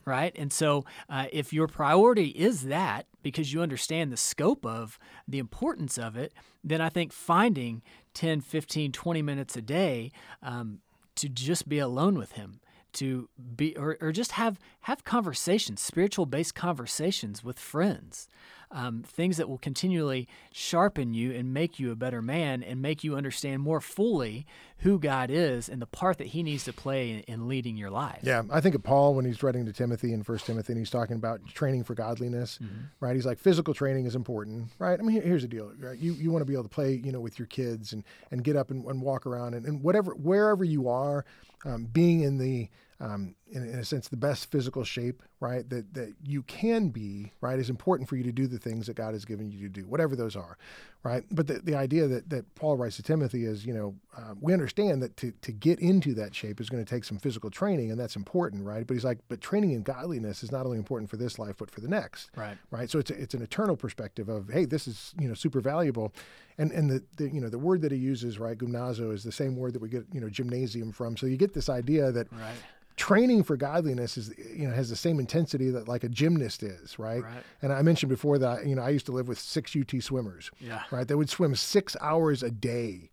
right? 0.05 0.35
And 0.37 0.53
so, 0.53 0.85
uh, 1.09 1.27
if 1.33 1.53
your 1.53 1.69
priority 1.69 2.29
is 2.29 2.63
that 2.65 3.07
because 3.23 3.53
you 3.53 3.63
understand 3.63 4.13
the 4.13 4.17
scope 4.17 4.67
of 4.67 4.99
the 5.29 5.39
importance 5.39 5.99
of 5.99 6.17
it, 6.17 6.33
then 6.65 6.81
I 6.81 6.89
think 6.89 7.13
finding 7.13 7.83
10, 8.15 8.41
15, 8.41 8.93
20 8.93 9.23
minutes 9.23 9.57
a 9.57 9.63
day 9.63 10.11
um, 10.43 10.81
to 11.17 11.29
just 11.29 11.69
be 11.69 11.79
alone 11.79 12.19
with 12.19 12.33
Him 12.33 12.61
to 12.95 13.29
be 13.57 13.75
or, 13.77 13.97
or 14.01 14.13
just 14.13 14.33
have 14.33 14.59
have 14.83 15.03
conversations 15.05 15.81
spiritual 15.81 16.27
based 16.27 16.55
conversations 16.55 17.43
with 17.43 17.59
friends 17.59 18.29
um, 18.73 19.03
things 19.03 19.37
that 19.37 19.49
will 19.49 19.59
continually 19.59 20.27
sharpen 20.51 21.15
you 21.15 21.33
and 21.33 21.53
make 21.53 21.79
you 21.79 21.93
a 21.93 21.97
better 21.97 22.23
man 22.23 22.63
and 22.63 22.81
make 22.81 23.05
you 23.05 23.15
understand 23.15 23.63
more 23.63 23.81
fully 23.81 24.47
who 24.79 24.99
God 24.99 25.31
is 25.31 25.69
and 25.69 25.81
the 25.81 25.87
part 25.87 26.19
that 26.19 26.29
He 26.29 26.43
needs 26.43 26.65
to 26.65 26.73
play 26.73 27.11
in, 27.11 27.21
in 27.21 27.49
leading 27.49 27.77
your 27.77 27.91
life. 27.91 28.21
Yeah, 28.23 28.43
I 28.51 28.61
think 28.61 28.75
of 28.75 28.83
Paul 28.83 29.15
when 29.15 29.25
he's 29.25 29.43
writing 29.43 29.65
to 29.67 29.73
Timothy 29.73 30.13
in 30.13 30.23
First 30.23 30.47
Timothy, 30.47 30.73
and 30.73 30.79
he's 30.79 30.91
talking 30.91 31.17
about 31.17 31.47
training 31.47 31.85
for 31.85 31.95
godliness, 31.95 32.59
mm-hmm. 32.61 32.81
right? 33.01 33.15
He's 33.15 33.27
like 33.27 33.39
physical 33.39 33.75
training 33.75 34.07
is 34.07 34.17
important, 34.17 34.71
right? 34.79 34.99
I 34.99 35.03
mean, 35.03 35.23
here's 35.23 35.43
the 35.43 35.49
deal, 35.49 35.73
right? 35.79 35.99
You 35.99 36.15
you 36.15 36.31
want 36.31 36.43
to 36.43 36.47
be 36.47 36.55
able 36.55 36.65
to 36.65 36.69
play, 36.69 37.01
you 37.05 37.13
know, 37.13 37.21
with 37.21 37.39
your 37.39 37.47
kids 37.47 37.93
and 37.93 38.03
and 38.31 38.43
get 38.43 38.57
up 38.57 38.71
and, 38.71 38.85
and 38.87 39.01
walk 39.03 39.27
around 39.27 39.55
and, 39.55 39.67
and 39.67 39.83
whatever 39.83 40.15
wherever 40.15 40.65
you 40.65 40.89
are, 40.89 41.25
um, 41.65 41.85
being 41.93 42.23
in 42.23 42.39
the 42.39 42.69
um, 43.01 43.35
in, 43.51 43.69
in, 43.69 43.79
a 43.79 43.85
sense, 43.85 44.09
the 44.09 44.17
best 44.17 44.51
physical 44.51 44.85
shape, 44.85 45.23
right, 45.41 45.69
that, 45.71 45.93
that 45.95 46.15
you 46.23 46.43
can 46.45 46.89
be, 46.89 47.33
right, 47.41 47.59
is 47.59 47.71
important 47.71 48.09
for 48.09 48.17
you 48.17 48.23
to 48.25 48.33
do 48.33 48.47
the 48.47 48.59
things 48.59 48.87
that 48.87 48.95
God 48.95 49.15
has 49.15 49.25
given 49.25 49.51
you 49.51 49.61
to 49.61 49.69
do, 49.69 49.87
whatever 49.87 50.15
those 50.15 50.37
are, 50.37 50.57
right? 51.03 51.25
But 51.31 51.49
the, 51.49 51.55
the 51.55 51.75
idea 51.75 52.07
that, 52.07 52.31
that 52.31 52.55
Paul 52.55 52.77
writes 52.77 52.97
to 52.97 53.03
Timothy 53.03 53.45
is, 53.45 53.67
you 53.67 53.75
know, 53.75 53.95
uh, 54.17 54.35
we 54.41 54.53
understand 54.53 55.03
that 55.03 55.17
to, 55.17 55.33
to 55.43 55.53
get 55.53 55.81
into 55.81 56.15
that 56.15 56.35
shape 56.35 56.61
is 56.61 56.69
going 56.69 56.85
to 56.85 56.89
take 56.89 57.05
some 57.05 57.19
physical 57.19 57.51
training, 57.51 57.91
and 57.91 57.99
that's 57.99 58.15
important, 58.15 58.65
right? 58.65 58.87
But 58.87 58.95
he's 58.95 59.05
like, 59.05 59.19
but 59.29 59.41
training 59.41 59.73
in 59.73 59.83
godliness 59.83 60.43
is 60.43 60.53
not 60.53 60.65
only 60.65 60.79
important 60.79 61.11
for 61.11 61.17
this 61.17 61.39
life, 61.39 61.57
but 61.59 61.71
for 61.71 61.81
the 61.81 61.89
next, 61.89 62.31
right? 62.37 62.57
Right. 62.71 62.89
So 62.89 62.99
it's 62.99 63.11
a, 63.11 63.21
it's 63.21 63.35
an 63.35 63.43
eternal 63.43 63.77
perspective 63.77 64.29
of, 64.29 64.49
hey, 64.49 64.65
this 64.65 64.87
is 64.87 65.15
you 65.19 65.29
know 65.29 65.35
super 65.35 65.61
valuable, 65.61 66.13
and 66.59 66.71
and 66.73 66.91
the, 66.91 67.03
the 67.17 67.29
you 67.29 67.41
know 67.41 67.49
the 67.49 67.59
word 67.59 67.83
that 67.83 67.93
he 67.93 67.99
uses, 67.99 68.39
right, 68.39 68.57
gymnazo, 68.57 69.13
is 69.13 69.25
the 69.25 69.33
same 69.33 69.57
word 69.57 69.73
that 69.73 69.83
we 69.83 69.89
get 69.89 70.05
you 70.13 70.21
know 70.21 70.29
gymnasium 70.29 70.93
from. 70.93 71.17
So 71.17 71.27
you 71.27 71.37
get 71.37 71.55
this 71.55 71.69
idea 71.69 72.13
that. 72.13 72.31
Right 72.33 72.55
training 72.97 73.43
for 73.43 73.57
godliness 73.57 74.17
is 74.17 74.33
you 74.55 74.69
know 74.69 74.75
has 74.75 74.91
the 74.91 74.97
same 74.97 75.19
intensity 75.19 75.71
that 75.71 75.89
like 75.89 76.05
a 76.05 76.09
gymnast 76.09 76.63
is 76.63 76.99
right? 76.99 77.23
right, 77.23 77.43
and 77.63 77.73
i 77.73 77.83
mentioned 77.83 78.11
before 78.11 78.39
that 78.39 78.67
you 78.67 78.75
know 78.75 78.83
i 78.83 78.91
used 78.91 79.07
to 79.07 79.13
live 79.13 79.29
with 79.29 79.39
six 79.39 79.75
ut 79.77 80.03
swimmers 80.03 80.51
yeah. 80.61 80.83
right? 80.91 81.07
They 81.09 81.15
would 81.15 81.31
swim 81.31 81.55
six 81.55 81.97
hours 82.01 82.43
a 82.43 82.51
day 82.51 83.11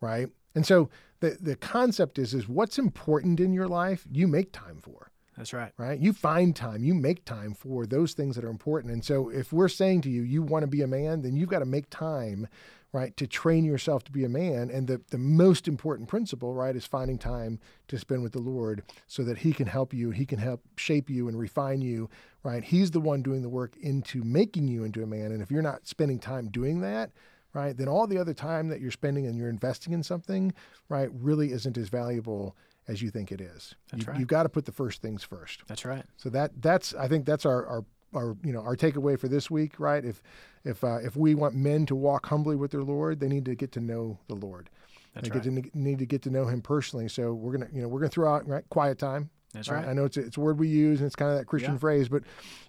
right? 0.00 0.28
And 0.54 0.66
so 0.66 0.88
the 1.20 1.36
the 1.40 1.56
concept 1.56 2.18
is 2.18 2.34
is 2.34 2.48
what's 2.48 2.78
important 2.78 3.40
in 3.40 3.52
your 3.52 3.68
life 3.68 4.06
you 4.10 4.26
make 4.26 4.52
time 4.52 4.80
for 4.80 5.10
that's 5.40 5.54
right 5.54 5.72
right 5.78 6.00
you 6.00 6.12
find 6.12 6.54
time 6.54 6.84
you 6.84 6.92
make 6.92 7.24
time 7.24 7.54
for 7.54 7.86
those 7.86 8.12
things 8.12 8.36
that 8.36 8.44
are 8.44 8.50
important 8.50 8.92
and 8.92 9.02
so 9.02 9.30
if 9.30 9.54
we're 9.54 9.68
saying 9.68 10.02
to 10.02 10.10
you 10.10 10.20
you 10.20 10.42
want 10.42 10.62
to 10.62 10.66
be 10.66 10.82
a 10.82 10.86
man 10.86 11.22
then 11.22 11.34
you've 11.34 11.48
got 11.48 11.60
to 11.60 11.64
make 11.64 11.88
time 11.88 12.46
right, 12.92 13.16
to 13.16 13.26
train 13.26 13.64
yourself 13.64 14.02
to 14.04 14.12
be 14.12 14.24
a 14.24 14.28
man. 14.28 14.68
And 14.70 14.88
the, 14.88 15.00
the 15.10 15.18
most 15.18 15.68
important 15.68 16.08
principle, 16.08 16.54
right, 16.54 16.74
is 16.74 16.86
finding 16.86 17.18
time 17.18 17.60
to 17.88 17.98
spend 17.98 18.22
with 18.22 18.32
the 18.32 18.40
Lord 18.40 18.82
so 19.06 19.22
that 19.22 19.38
He 19.38 19.52
can 19.52 19.68
help 19.68 19.94
you, 19.94 20.10
He 20.10 20.26
can 20.26 20.38
help 20.38 20.62
shape 20.76 21.08
you 21.08 21.28
and 21.28 21.38
refine 21.38 21.80
you, 21.80 22.10
right? 22.42 22.64
He's 22.64 22.90
the 22.90 23.00
one 23.00 23.22
doing 23.22 23.42
the 23.42 23.48
work 23.48 23.76
into 23.80 24.24
making 24.24 24.66
you 24.66 24.82
into 24.82 25.02
a 25.02 25.06
man. 25.06 25.30
And 25.30 25.40
if 25.40 25.50
you're 25.52 25.62
not 25.62 25.86
spending 25.86 26.18
time 26.18 26.48
doing 26.48 26.80
that, 26.80 27.12
right, 27.52 27.76
then 27.76 27.88
all 27.88 28.06
the 28.06 28.18
other 28.18 28.34
time 28.34 28.68
that 28.68 28.80
you're 28.80 28.90
spending 28.90 29.26
and 29.26 29.38
you're 29.38 29.48
investing 29.48 29.92
in 29.92 30.02
something, 30.02 30.52
right, 30.88 31.10
really 31.12 31.52
isn't 31.52 31.78
as 31.78 31.88
valuable 31.88 32.56
as 32.88 33.02
you 33.02 33.10
think 33.10 33.32
it 33.32 33.40
is. 33.40 33.74
That's 33.90 34.04
you, 34.04 34.10
right. 34.10 34.18
You've 34.18 34.28
got 34.28 34.44
to 34.44 34.48
put 34.48 34.64
the 34.64 34.72
first 34.72 35.02
things 35.02 35.22
first. 35.22 35.62
That's 35.66 35.84
right. 35.84 36.04
So 36.16 36.28
that 36.30 36.60
that's 36.60 36.94
I 36.94 37.08
think 37.08 37.26
that's 37.26 37.46
our, 37.46 37.66
our 37.66 37.84
our 38.14 38.36
you 38.42 38.52
know 38.52 38.60
our 38.60 38.76
takeaway 38.76 39.18
for 39.18 39.28
this 39.28 39.50
week, 39.50 39.78
right? 39.78 40.04
If 40.04 40.22
if 40.64 40.82
uh, 40.84 40.98
if 41.02 41.16
we 41.16 41.34
want 41.34 41.54
men 41.54 41.86
to 41.86 41.94
walk 41.94 42.26
humbly 42.26 42.56
with 42.56 42.70
their 42.70 42.82
Lord, 42.82 43.20
they 43.20 43.28
need 43.28 43.44
to 43.46 43.54
get 43.54 43.72
to 43.72 43.80
know 43.80 44.18
the 44.28 44.34
Lord. 44.34 44.70
That's 45.14 45.28
they 45.28 45.34
right. 45.34 45.42
To, 45.42 45.78
need 45.78 45.98
to 45.98 46.06
get 46.06 46.22
to 46.22 46.30
know 46.30 46.46
Him 46.46 46.62
personally. 46.62 47.08
So 47.08 47.32
we're 47.32 47.52
gonna 47.52 47.68
you 47.72 47.82
know 47.82 47.88
we're 47.88 48.00
gonna 48.00 48.10
throw 48.10 48.32
out 48.32 48.46
right 48.46 48.64
quiet 48.68 48.98
time. 48.98 49.30
That's 49.52 49.68
right. 49.68 49.78
right. 49.78 49.88
I 49.88 49.92
know 49.92 50.04
it's 50.04 50.16
a, 50.16 50.20
it's 50.20 50.36
a 50.36 50.40
word 50.40 50.58
we 50.58 50.68
use 50.68 51.00
and 51.00 51.06
it's 51.06 51.16
kind 51.16 51.32
of 51.32 51.38
that 51.38 51.46
Christian 51.46 51.72
yeah. 51.72 51.78
phrase, 51.78 52.08
but 52.08 52.22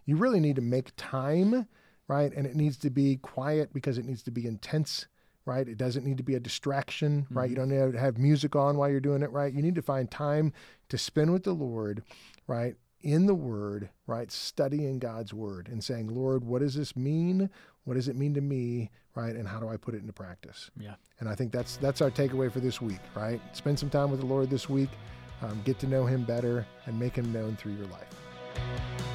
you 0.06 0.16
really 0.16 0.40
need 0.40 0.56
to 0.56 0.64
make 0.64 0.92
time, 0.98 1.68
right? 2.08 2.34
And 2.34 2.48
it 2.48 2.56
needs 2.56 2.78
to 2.78 2.90
be 2.90 3.18
quiet 3.18 3.72
because 3.72 4.00
it 4.00 4.06
needs 4.06 4.24
to 4.24 4.32
be 4.32 4.48
intense 4.48 5.06
right? 5.46 5.68
It 5.68 5.78
doesn't 5.78 6.06
need 6.06 6.18
to 6.18 6.24
be 6.24 6.36
a 6.36 6.40
distraction, 6.40 7.26
right? 7.30 7.50
You 7.50 7.56
Mm-hmm. 7.56 7.70
don't 7.70 7.88
need 7.88 7.94
to 7.94 8.00
have 8.00 8.18
music 8.18 8.56
on 8.56 8.78
while 8.78 8.90
you're 8.90 9.00
doing 9.00 9.24
it, 9.24 9.32
right? 9.32 9.54
You 9.54 9.62
need 9.62 9.76
to 9.76 9.82
find 9.82 10.10
time 10.10 10.54
to 10.90 10.98
spend 10.98 11.32
with 11.34 11.44
the 11.44 11.54
Lord, 11.54 12.04
right? 12.48 12.76
In 13.02 13.26
the 13.26 13.34
Word, 13.36 13.90
right? 14.06 14.32
Studying 14.32 15.00
God's 15.00 15.34
Word 15.34 15.68
and 15.68 15.84
saying, 15.84 16.08
Lord, 16.08 16.44
what 16.44 16.60
does 16.62 16.76
this 16.76 16.96
mean? 16.96 17.50
What 17.86 17.96
does 17.96 18.08
it 18.08 18.16
mean 18.16 18.36
to 18.36 18.42
me, 18.42 18.92
right? 19.16 19.36
And 19.36 19.48
how 19.48 19.60
do 19.60 19.68
I 19.68 19.78
put 19.78 19.96
it 19.96 20.02
into 20.02 20.14
practice? 20.14 20.70
Yeah. 20.80 20.94
And 21.20 21.28
I 21.28 21.34
think 21.34 21.52
that's 21.52 21.78
that's 21.78 22.02
our 22.02 22.12
takeaway 22.12 22.52
for 22.52 22.60
this 22.60 22.80
week, 22.80 23.00
right? 23.16 23.42
Spend 23.56 23.80
some 23.80 23.90
time 23.90 24.12
with 24.12 24.20
the 24.20 24.26
Lord 24.28 24.52
this 24.52 24.70
week, 24.70 24.90
um, 25.42 25.60
get 25.66 25.80
to 25.80 25.88
know 25.88 26.06
Him 26.06 26.24
better, 26.24 26.66
and 26.86 27.00
make 27.00 27.16
Him 27.16 27.34
known 27.34 27.56
through 27.56 27.74
your 27.74 27.88
life. 27.88 28.08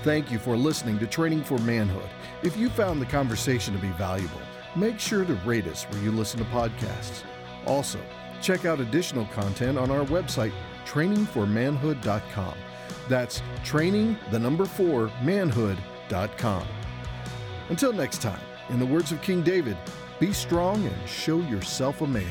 Thank 0.03 0.31
you 0.33 0.39
for 0.41 0.57
listening 0.57 0.99
to 0.99 1.07
Training 1.07 1.45
for 1.45 1.59
Manhood. 1.59 2.09
If 2.43 2.57
you 2.57 2.69
found 2.71 3.01
the 3.01 3.07
conversation 3.07 3.75
to 3.75 3.81
be 3.81 3.91
valuable, 3.91 4.41
make 4.77 5.01
sure 5.01 5.25
to 5.25 5.35
rate 5.47 5.67
us 5.67 5.85
where 5.85 6.03
you 6.03 6.13
listen 6.13 6.39
to 6.39 6.45
podcasts. 6.47 7.23
Also, 7.67 7.99
check 8.41 8.65
out 8.65 8.81
additional 8.81 9.27
content 9.27 9.79
on 9.79 9.91
our 9.91 10.05
website, 10.05 10.53
training4manhood.com. 10.85 12.55
That's 13.09 13.43
training, 13.65 14.19
the 14.31 14.39
number 14.39 14.65
four, 14.65 15.11
manhood.com. 15.23 16.67
Until 17.69 17.93
next 17.93 18.23
time, 18.23 18.41
in 18.69 18.79
the 18.79 18.87
words 18.87 19.13
of 19.13 19.23
King 19.23 19.43
David, 19.43 19.77
be 20.19 20.33
strong 20.33 20.85
and 20.85 21.09
show 21.09 21.39
yourself 21.39 22.01
a 22.01 22.07
man. 22.07 22.27